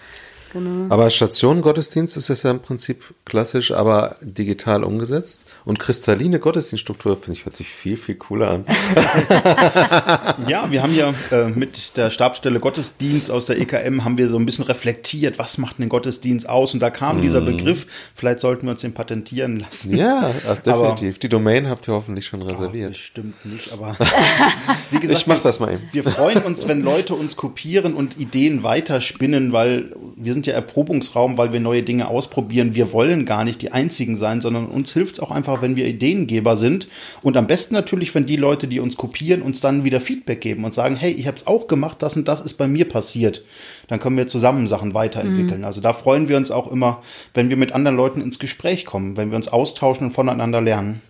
[0.53, 0.93] Genau.
[0.93, 5.45] Aber Stationen-Gottesdienst ist ja im Prinzip klassisch, aber digital umgesetzt.
[5.65, 8.65] Und kristalline Gottesdienststruktur, finde ich, hört sich viel, viel cooler an.
[10.47, 14.38] ja, wir haben ja äh, mit der Stabsstelle Gottesdienst aus der EKM haben wir so
[14.38, 16.73] ein bisschen reflektiert, was macht einen Gottesdienst aus?
[16.73, 17.21] Und da kam mm.
[17.21, 17.85] dieser Begriff,
[18.15, 19.95] vielleicht sollten wir uns den patentieren lassen.
[19.95, 20.29] Ja,
[20.65, 20.69] definitiv.
[20.73, 22.88] Aber, Die Domain habt ihr hoffentlich schon reserviert.
[22.88, 23.95] Oh, das stimmt nicht, aber
[24.91, 25.83] wie gesagt, ich mach das mal eben.
[25.91, 30.54] Wir freuen uns, wenn Leute uns kopieren und Ideen weiterspinnen, weil wir sind sind ja
[30.54, 32.73] Erprobungsraum, weil wir neue Dinge ausprobieren.
[32.73, 35.86] Wir wollen gar nicht die Einzigen sein, sondern uns hilft es auch einfach, wenn wir
[35.86, 36.88] Ideengeber sind.
[37.21, 40.63] Und am besten natürlich, wenn die Leute, die uns kopieren, uns dann wieder Feedback geben
[40.63, 43.43] und sagen, hey, ich habe es auch gemacht, das und das ist bei mir passiert.
[43.89, 45.60] Dann können wir zusammen Sachen weiterentwickeln.
[45.60, 45.65] Mhm.
[45.65, 47.02] Also da freuen wir uns auch immer,
[47.34, 51.02] wenn wir mit anderen Leuten ins Gespräch kommen, wenn wir uns austauschen und voneinander lernen.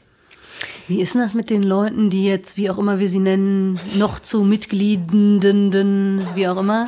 [0.89, 3.80] Wie ist denn das mit den Leuten, die jetzt, wie auch immer wir sie nennen,
[3.95, 6.88] noch zu Mitgliedenden, wie auch immer?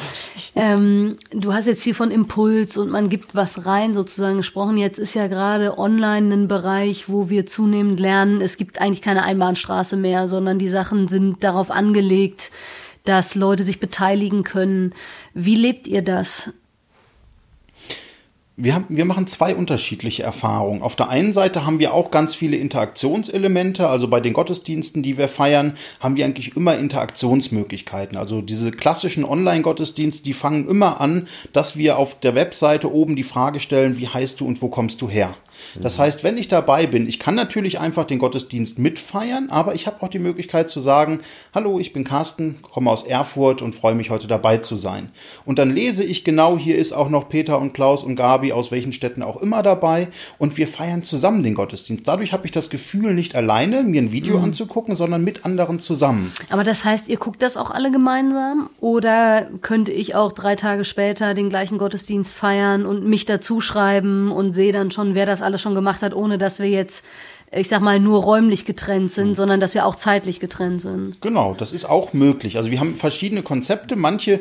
[0.55, 4.79] Ähm, du hast jetzt viel von Impuls und man gibt was rein sozusagen gesprochen.
[4.79, 9.23] Jetzt ist ja gerade online ein Bereich, wo wir zunehmend lernen, es gibt eigentlich keine
[9.23, 12.49] Einbahnstraße mehr, sondern die Sachen sind darauf angelegt,
[13.03, 14.93] dass Leute sich beteiligen können.
[15.35, 16.49] Wie lebt ihr das?
[18.63, 20.83] Wir, haben, wir machen zwei unterschiedliche Erfahrungen.
[20.83, 23.87] Auf der einen Seite haben wir auch ganz viele Interaktionselemente.
[23.87, 28.17] Also bei den Gottesdiensten, die wir feiern, haben wir eigentlich immer Interaktionsmöglichkeiten.
[28.17, 33.23] Also diese klassischen Online-Gottesdienste, die fangen immer an, dass wir auf der Webseite oben die
[33.23, 35.33] Frage stellen, wie heißt du und wo kommst du her?
[35.79, 39.87] Das heißt, wenn ich dabei bin, ich kann natürlich einfach den Gottesdienst mitfeiern, aber ich
[39.87, 41.19] habe auch die Möglichkeit zu sagen,
[41.53, 45.09] hallo, ich bin Carsten, komme aus Erfurt und freue mich heute dabei zu sein.
[45.45, 48.71] Und dann lese ich genau, hier ist auch noch Peter und Klaus und Gabi aus
[48.71, 50.07] welchen Städten auch immer dabei
[50.37, 52.07] und wir feiern zusammen den Gottesdienst.
[52.07, 54.45] Dadurch habe ich das Gefühl, nicht alleine mir ein Video mhm.
[54.45, 56.31] anzugucken, sondern mit anderen zusammen.
[56.49, 60.83] Aber das heißt, ihr guckt das auch alle gemeinsam oder könnte ich auch drei Tage
[60.83, 65.41] später den gleichen Gottesdienst feiern und mich dazu schreiben und sehe dann schon, wer das
[65.41, 67.05] alles schon gemacht hat, ohne dass wir jetzt
[67.53, 69.35] ich sag mal, nur räumlich getrennt sind, mhm.
[69.35, 71.21] sondern dass wir auch zeitlich getrennt sind.
[71.21, 72.55] Genau, das ist auch möglich.
[72.57, 73.97] Also wir haben verschiedene Konzepte.
[73.97, 74.39] Manche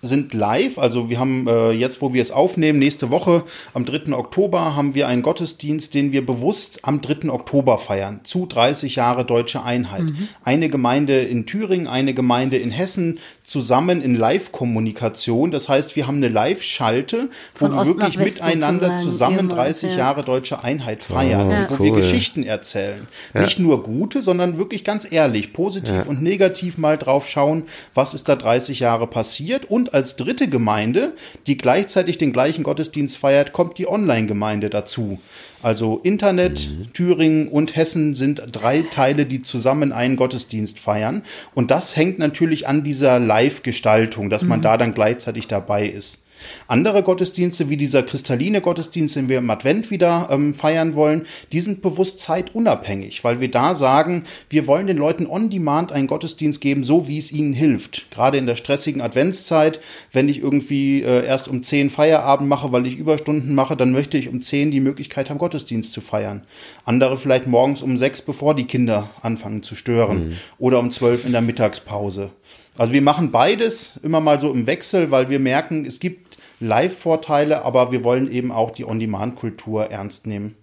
[0.00, 0.78] sind live.
[0.78, 3.42] Also wir haben äh, jetzt, wo wir es aufnehmen, nächste Woche
[3.74, 4.12] am 3.
[4.12, 7.30] Oktober haben wir einen Gottesdienst, den wir bewusst am 3.
[7.30, 10.04] Oktober feiern, zu 30 Jahre deutsche Einheit.
[10.04, 10.28] Mhm.
[10.44, 15.50] Eine Gemeinde in Thüringen, eine Gemeinde in Hessen, zusammen in Live-Kommunikation.
[15.50, 19.98] Das heißt, wir haben eine Live-Schalte, wo wir wirklich miteinander zusammen 30 ja.
[19.98, 21.86] Jahre deutsche Einheit feiern, oh, wo cool.
[21.86, 23.08] wir Geschichten erzählen.
[23.34, 23.40] Ja.
[23.40, 26.02] Nicht nur gute, sondern wirklich ganz ehrlich, positiv ja.
[26.02, 31.14] und negativ mal drauf schauen, was ist da 30 Jahre passiert und als dritte Gemeinde,
[31.46, 35.18] die gleichzeitig den gleichen Gottesdienst feiert, kommt die Online-Gemeinde dazu.
[35.62, 36.92] Also Internet, mhm.
[36.92, 41.22] Thüringen und Hessen sind drei Teile, die zusammen einen Gottesdienst feiern.
[41.54, 44.64] Und das hängt natürlich an dieser Live-Gestaltung, dass man mhm.
[44.64, 46.27] da dann gleichzeitig dabei ist.
[46.66, 51.60] Andere Gottesdienste, wie dieser kristalline Gottesdienst, den wir im Advent wieder ähm, feiern wollen, die
[51.60, 56.60] sind bewusst zeitunabhängig, weil wir da sagen, wir wollen den Leuten on demand einen Gottesdienst
[56.60, 58.10] geben, so wie es ihnen hilft.
[58.10, 59.80] Gerade in der stressigen Adventszeit,
[60.12, 64.18] wenn ich irgendwie äh, erst um zehn Feierabend mache, weil ich Überstunden mache, dann möchte
[64.18, 66.42] ich um zehn die Möglichkeit haben, Gottesdienst zu feiern.
[66.84, 70.28] Andere vielleicht morgens um sechs, bevor die Kinder anfangen zu stören.
[70.28, 70.36] Mhm.
[70.58, 72.30] Oder um zwölf in der Mittagspause.
[72.76, 76.27] Also wir machen beides immer mal so im Wechsel, weil wir merken, es gibt
[76.60, 80.56] Live-Vorteile, aber wir wollen eben auch die On-Demand-Kultur ernst nehmen.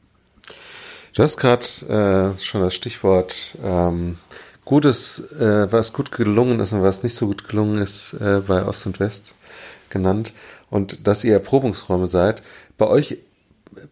[1.14, 1.66] Du hast gerade
[2.36, 4.18] äh, schon das Stichwort ähm,
[4.66, 8.66] Gutes, äh, was gut gelungen ist und was nicht so gut gelungen ist äh, bei
[8.66, 9.36] Ost und West
[9.90, 10.34] genannt
[10.70, 12.42] und dass ihr Erprobungsräume seid.
[12.78, 13.18] Bei euch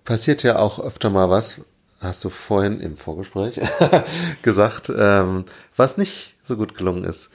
[0.04, 1.62] passiert ja auch öfter mal was,
[2.02, 3.62] hast du vorhin im Vorgespräch
[4.42, 5.46] gesagt, ähm,
[5.76, 7.30] was nicht so gut gelungen ist.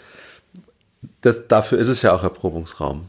[1.20, 3.08] Das, dafür ist es ja auch Erprobungsraum.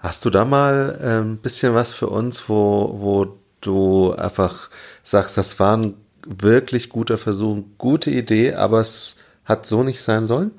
[0.00, 3.26] Hast du da mal ein ähm, bisschen was für uns, wo, wo
[3.60, 4.70] du einfach
[5.02, 5.94] sagst, das war ein
[6.24, 10.52] wirklich guter Versuch, gute Idee, aber es hat so nicht sein sollen?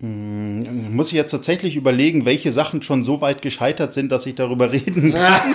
[0.00, 4.34] Hm, muss ich jetzt tatsächlich überlegen, welche Sachen schon so weit gescheitert sind, dass ich
[4.34, 5.54] darüber reden kann.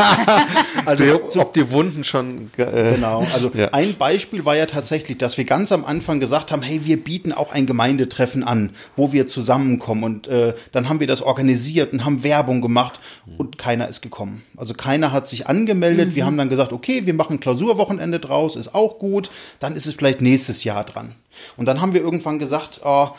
[0.85, 2.51] Also ob die Wunden schon.
[2.57, 3.25] Äh, genau.
[3.33, 3.69] Also ja.
[3.73, 7.31] ein Beispiel war ja tatsächlich, dass wir ganz am Anfang gesagt haben, hey, wir bieten
[7.31, 10.03] auch ein Gemeindetreffen an, wo wir zusammenkommen.
[10.03, 12.99] Und äh, dann haben wir das organisiert und haben Werbung gemacht
[13.37, 14.43] und keiner ist gekommen.
[14.57, 16.09] Also keiner hat sich angemeldet.
[16.09, 16.15] Mhm.
[16.15, 19.31] Wir haben dann gesagt, okay, wir machen Klausurwochenende draus, ist auch gut.
[19.59, 21.15] Dann ist es vielleicht nächstes Jahr dran.
[21.57, 23.09] Und dann haben wir irgendwann gesagt, oh,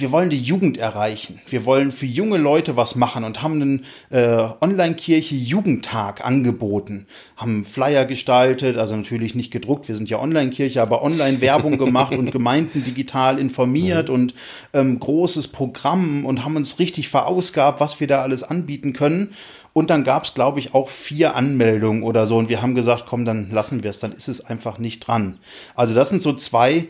[0.00, 1.40] wir wollen die Jugend erreichen.
[1.48, 7.64] Wir wollen für junge Leute was machen und haben einen äh, Online-Kirche Jugendtag angeboten, haben
[7.64, 12.84] Flyer gestaltet, also natürlich nicht gedruckt, wir sind ja Online-Kirche, aber Online-Werbung gemacht und Gemeinden
[12.84, 14.14] digital informiert mhm.
[14.14, 14.34] und
[14.72, 19.34] ähm, großes Programm und haben uns richtig verausgabt, was wir da alles anbieten können.
[19.72, 22.36] Und dann gab es, glaube ich, auch vier Anmeldungen oder so.
[22.36, 25.38] Und wir haben gesagt, komm, dann lassen wir es, dann ist es einfach nicht dran.
[25.76, 26.88] Also das sind so zwei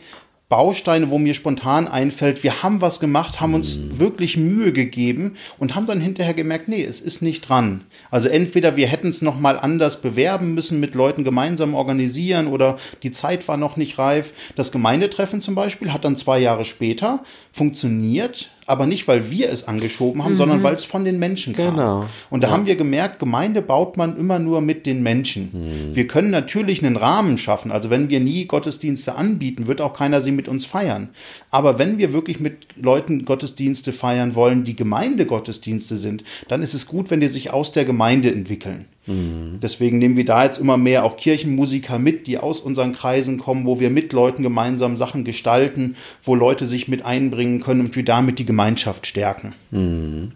[0.51, 3.99] Bausteine, wo mir spontan einfällt, wir haben was gemacht, haben uns mhm.
[3.99, 7.85] wirklich Mühe gegeben und haben dann hinterher gemerkt, nee, es ist nicht dran.
[8.11, 13.11] Also entweder wir hätten es nochmal anders bewerben müssen, mit Leuten gemeinsam organisieren oder die
[13.11, 14.33] Zeit war noch nicht reif.
[14.57, 17.23] Das Gemeindetreffen zum Beispiel hat dann zwei Jahre später
[17.53, 20.37] funktioniert, aber nicht, weil wir es angeschoben haben, mhm.
[20.37, 21.75] sondern weil es von den Menschen kam.
[21.75, 22.05] Genau.
[22.29, 22.53] Und da ja.
[22.53, 25.49] haben wir gemerkt, Gemeinde baut man immer nur mit den Menschen.
[25.51, 25.95] Mhm.
[25.95, 27.71] Wir können natürlich einen Rahmen schaffen.
[27.71, 31.09] Also wenn wir nie Gottesdienste anbieten, wird auch keiner sie mit uns feiern.
[31.49, 36.87] Aber wenn wir wirklich mit Leuten Gottesdienste feiern wollen, die Gemeindegottesdienste sind, dann ist es
[36.87, 38.85] gut, wenn die sich aus der Gemeinde entwickeln.
[39.07, 43.65] Deswegen nehmen wir da jetzt immer mehr auch Kirchenmusiker mit, die aus unseren Kreisen kommen,
[43.65, 48.05] wo wir mit Leuten gemeinsam Sachen gestalten, wo Leute sich mit einbringen können und wir
[48.05, 50.33] damit die Gemeinschaft stärken.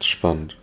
[0.00, 0.56] Spannend.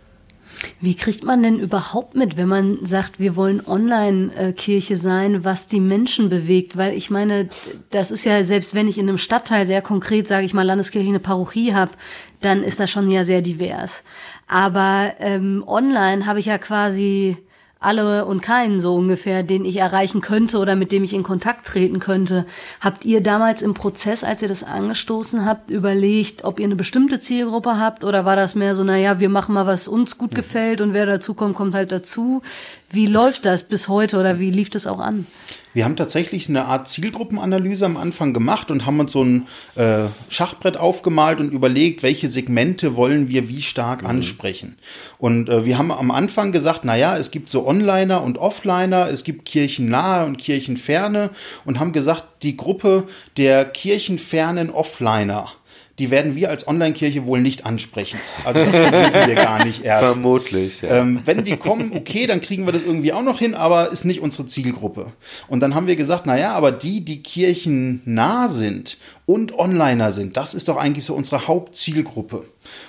[0.80, 5.80] Wie kriegt man denn überhaupt mit, wenn man sagt, wir wollen Online-Kirche sein, was die
[5.80, 6.76] Menschen bewegt?
[6.76, 7.50] Weil ich meine,
[7.90, 11.08] das ist ja, selbst wenn ich in einem Stadtteil sehr konkret, sage ich mal, Landeskirche
[11.08, 11.92] eine Parochie habe,
[12.40, 14.02] dann ist das schon ja sehr divers.
[14.46, 17.36] Aber ähm, online habe ich ja quasi
[17.84, 21.66] alle und keinen so ungefähr, den ich erreichen könnte oder mit dem ich in Kontakt
[21.66, 22.46] treten könnte.
[22.80, 27.20] Habt ihr damals im Prozess, als ihr das angestoßen habt, überlegt, ob ihr eine bestimmte
[27.20, 30.80] Zielgruppe habt oder war das mehr so, naja, wir machen mal, was uns gut gefällt
[30.80, 32.42] und wer dazu kommt, kommt halt dazu.
[32.90, 35.26] Wie läuft das bis heute oder wie lief das auch an?
[35.74, 40.04] Wir haben tatsächlich eine Art Zielgruppenanalyse am Anfang gemacht und haben uns so ein äh,
[40.28, 44.76] Schachbrett aufgemalt und überlegt, welche Segmente wollen wir wie stark ansprechen.
[45.18, 49.08] Und äh, wir haben am Anfang gesagt, na ja, es gibt so Onliner und Offliner,
[49.08, 51.30] es gibt kirchennahe und kirchenferne
[51.64, 55.50] und haben gesagt, die Gruppe der kirchenfernen Offliner,
[55.98, 58.18] die werden wir als Online-Kirche wohl nicht ansprechen.
[58.44, 60.04] Also das versuchen wir gar nicht erst.
[60.04, 60.82] Vermutlich.
[60.82, 61.00] Ja.
[61.00, 64.04] Ähm, wenn die kommen, okay, dann kriegen wir das irgendwie auch noch hin, aber ist
[64.04, 65.12] nicht unsere Zielgruppe.
[65.46, 70.36] Und dann haben wir gesagt, na ja, aber die, die kirchennah sind und Onliner sind,
[70.36, 72.44] das ist doch eigentlich so unsere Hauptzielgruppe.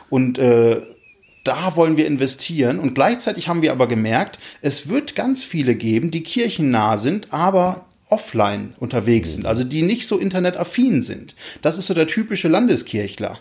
[0.10, 0.82] Und äh,
[1.44, 2.80] da wollen wir investieren.
[2.80, 7.86] Und gleichzeitig haben wir aber gemerkt, es wird ganz viele geben, die kirchennah sind, aber
[8.10, 11.36] offline unterwegs sind, also die nicht so internetaffin sind.
[11.62, 13.40] Das ist so der typische Landeskirchler.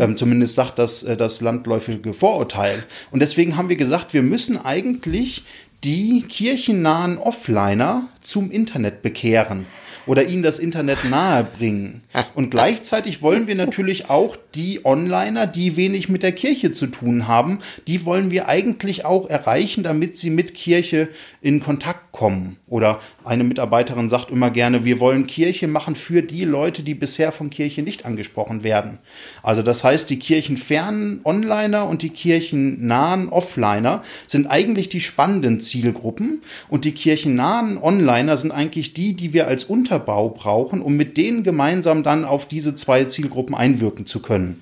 [0.00, 2.82] Ähm, zumindest sagt das äh, das landläufige Vorurteil.
[3.10, 5.44] Und deswegen haben wir gesagt, wir müssen eigentlich
[5.84, 9.66] die kirchennahen Offliner zum Internet bekehren
[10.06, 12.02] oder ihnen das Internet nahebringen.
[12.34, 17.28] Und gleichzeitig wollen wir natürlich auch die Onliner, die wenig mit der Kirche zu tun
[17.28, 21.08] haben, die wollen wir eigentlich auch erreichen, damit sie mit Kirche
[21.46, 22.56] in Kontakt kommen.
[22.66, 27.30] Oder eine Mitarbeiterin sagt immer gerne, wir wollen Kirche machen für die Leute, die bisher
[27.30, 28.98] von Kirche nicht angesprochen werden.
[29.44, 36.42] Also das heißt, die kirchenfernen Onliner und die kirchennahen Offliner sind eigentlich die spannenden Zielgruppen
[36.68, 41.44] und die kirchennahen Onliner sind eigentlich die, die wir als Unterbau brauchen, um mit denen
[41.44, 44.60] gemeinsam dann auf diese zwei Zielgruppen einwirken zu können.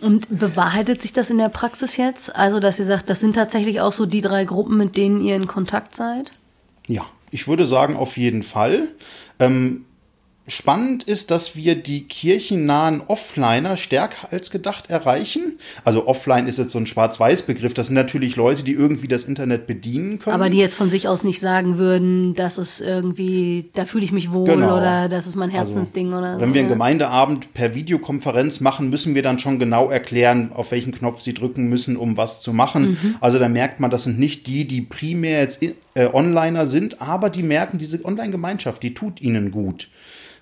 [0.00, 2.36] Und bewahrheitet sich das in der Praxis jetzt?
[2.36, 5.36] Also, dass ihr sagt, das sind tatsächlich auch so die drei Gruppen, mit denen ihr
[5.36, 6.30] in Kontakt seid?
[6.86, 8.88] Ja, ich würde sagen, auf jeden Fall.
[9.38, 9.85] Ähm,
[10.48, 15.58] Spannend ist, dass wir die kirchennahen Offliner stärker als gedacht erreichen.
[15.84, 17.74] Also Offline ist jetzt so ein Schwarz-Weiß-Begriff.
[17.74, 20.34] Das sind natürlich Leute, die irgendwie das Internet bedienen können.
[20.34, 24.12] Aber die jetzt von sich aus nicht sagen würden, das ist irgendwie, da fühle ich
[24.12, 24.76] mich wohl Genau.
[24.76, 26.54] oder das ist mein Herzensding oder Wenn so.
[26.54, 26.70] wir einen.
[26.70, 31.68] Gemeindeabend per Videokonferenz machen, müssen wir dann schon genau erklären, auf welchen Knopf sie drücken
[31.68, 33.16] müssen, um was zu machen.
[33.20, 35.62] Also da merkt man, das sind nicht die, die primär jetzt
[35.96, 39.88] äh, Onliner sind, aber die merken, diese Online-Gemeinschaft, die tut ihnen gut.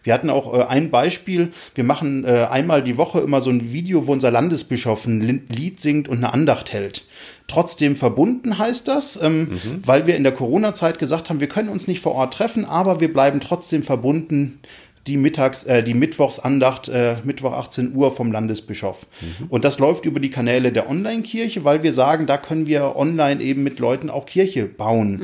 [0.05, 1.53] Wir hatten auch äh, ein Beispiel.
[1.75, 5.81] Wir machen äh, einmal die Woche immer so ein Video, wo unser Landesbischof ein Lied
[5.81, 7.07] singt und eine Andacht hält.
[7.49, 11.89] Trotzdem verbunden heißt das, ähm, weil wir in der Corona-Zeit gesagt haben, wir können uns
[11.89, 14.61] nicht vor Ort treffen, aber wir bleiben trotzdem verbunden
[15.07, 19.07] die Mittags, äh, die Mittwochsandacht, äh, Mittwoch 18 Uhr vom Landesbischof.
[19.49, 23.43] Und das läuft über die Kanäle der Online-Kirche, weil wir sagen, da können wir online
[23.43, 25.19] eben mit Leuten auch Kirche bauen.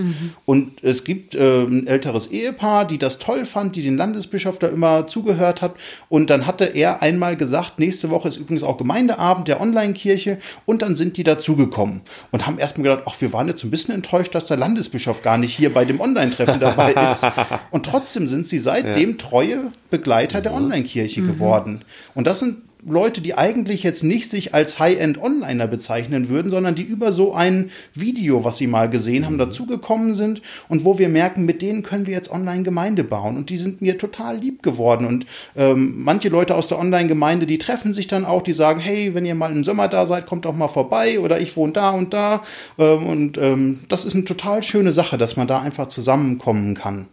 [0.45, 4.69] Und es gibt äh, ein älteres Ehepaar, die das toll fand, die den Landesbischof da
[4.69, 5.75] immer zugehört hat.
[6.09, 10.39] Und dann hatte er einmal gesagt, nächste Woche ist übrigens auch Gemeindeabend der Online-Kirche.
[10.67, 13.95] Und dann sind die dazugekommen und haben erstmal gedacht, ach, wir waren jetzt ein bisschen
[13.95, 17.27] enttäuscht, dass der Landesbischof gar nicht hier bei dem Online-Treffen dabei ist.
[17.71, 21.85] Und trotzdem sind sie seitdem treue Begleiter der Online-Kirche geworden.
[22.15, 26.83] Und das sind Leute, die eigentlich jetzt nicht sich als High-End-Onliner bezeichnen würden, sondern die
[26.83, 31.45] über so ein Video, was sie mal gesehen haben, dazugekommen sind und wo wir merken,
[31.45, 33.37] mit denen können wir jetzt Online-Gemeinde bauen.
[33.37, 35.07] Und die sind mir total lieb geworden.
[35.07, 39.15] Und ähm, manche Leute aus der Online-Gemeinde, die treffen sich dann auch, die sagen, hey,
[39.15, 41.91] wenn ihr mal im Sommer da seid, kommt doch mal vorbei oder ich wohne da
[41.91, 42.43] und da.
[42.79, 47.07] Ähm, und ähm, das ist eine total schöne Sache, dass man da einfach zusammenkommen kann.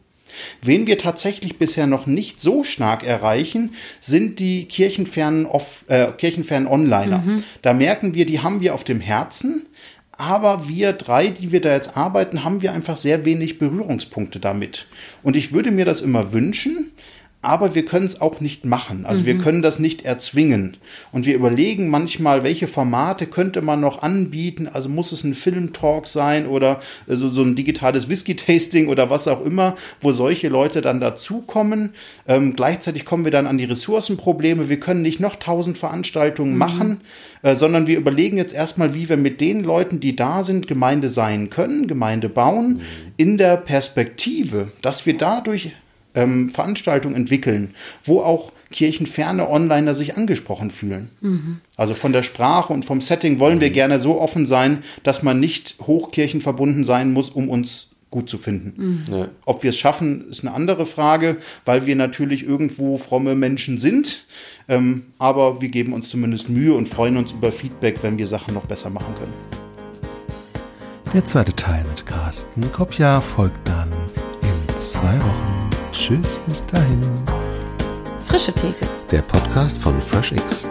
[0.62, 6.68] Wen wir tatsächlich bisher noch nicht so stark erreichen, sind die kirchenfernen, Off, äh, kirchenfernen
[6.68, 7.24] Onliner.
[7.62, 9.68] Da merken wir, die haben wir auf dem Herzen.
[10.20, 14.88] Aber wir drei, die wir da jetzt arbeiten, haben wir einfach sehr wenig Berührungspunkte damit.
[15.22, 16.92] Und ich würde mir das immer wünschen,
[17.44, 19.06] aber wir können es auch nicht machen.
[19.06, 20.76] Also wir können das nicht erzwingen.
[21.12, 24.68] Und wir überlegen manchmal, welche Formate könnte man noch anbieten.
[24.68, 29.46] Also muss es ein Filmtalk sein oder so, so ein digitales Whisky-Tasting oder was auch
[29.46, 31.94] immer, wo solche Leute dann dazukommen.
[32.28, 34.68] Ähm, gleichzeitig kommen wir dann an die Ressourcenprobleme.
[34.68, 37.02] Wir können nicht noch tausend Veranstaltungen machen,
[37.44, 41.08] äh, sondern wir überlegen jetzt erstmal, wie wir mit den Leuten, die da sind, Gemeinde
[41.08, 42.82] sein können, Gemeinde bauen,
[43.16, 45.72] in der Perspektive, dass wir dadurch
[46.18, 51.10] ähm, Veranstaltungen entwickeln, wo auch kirchenferne Onliner sich angesprochen fühlen.
[51.78, 55.40] Also von der Sprache und vom Setting wollen wir gerne so offen sein, dass man
[55.40, 59.04] nicht hochkirchenverbunden sein muss, um uns gut zu finden.
[59.12, 59.28] Ja.
[59.46, 64.26] Ob wir es schaffen, ist eine andere Frage, weil wir natürlich irgendwo fromme Menschen sind.
[64.70, 68.54] Ähm, aber wir geben uns zumindest Mühe und freuen uns über Feedback, wenn wir Sachen
[68.54, 69.34] noch besser machen können.
[71.14, 73.90] Der zweite Teil mit Carsten Kopja folgt dann
[74.42, 75.57] in zwei Wochen.
[76.08, 77.02] Tschüss, bis dahin.
[78.30, 78.88] Frische Theke.
[79.12, 80.66] Der Podcast von FreshX.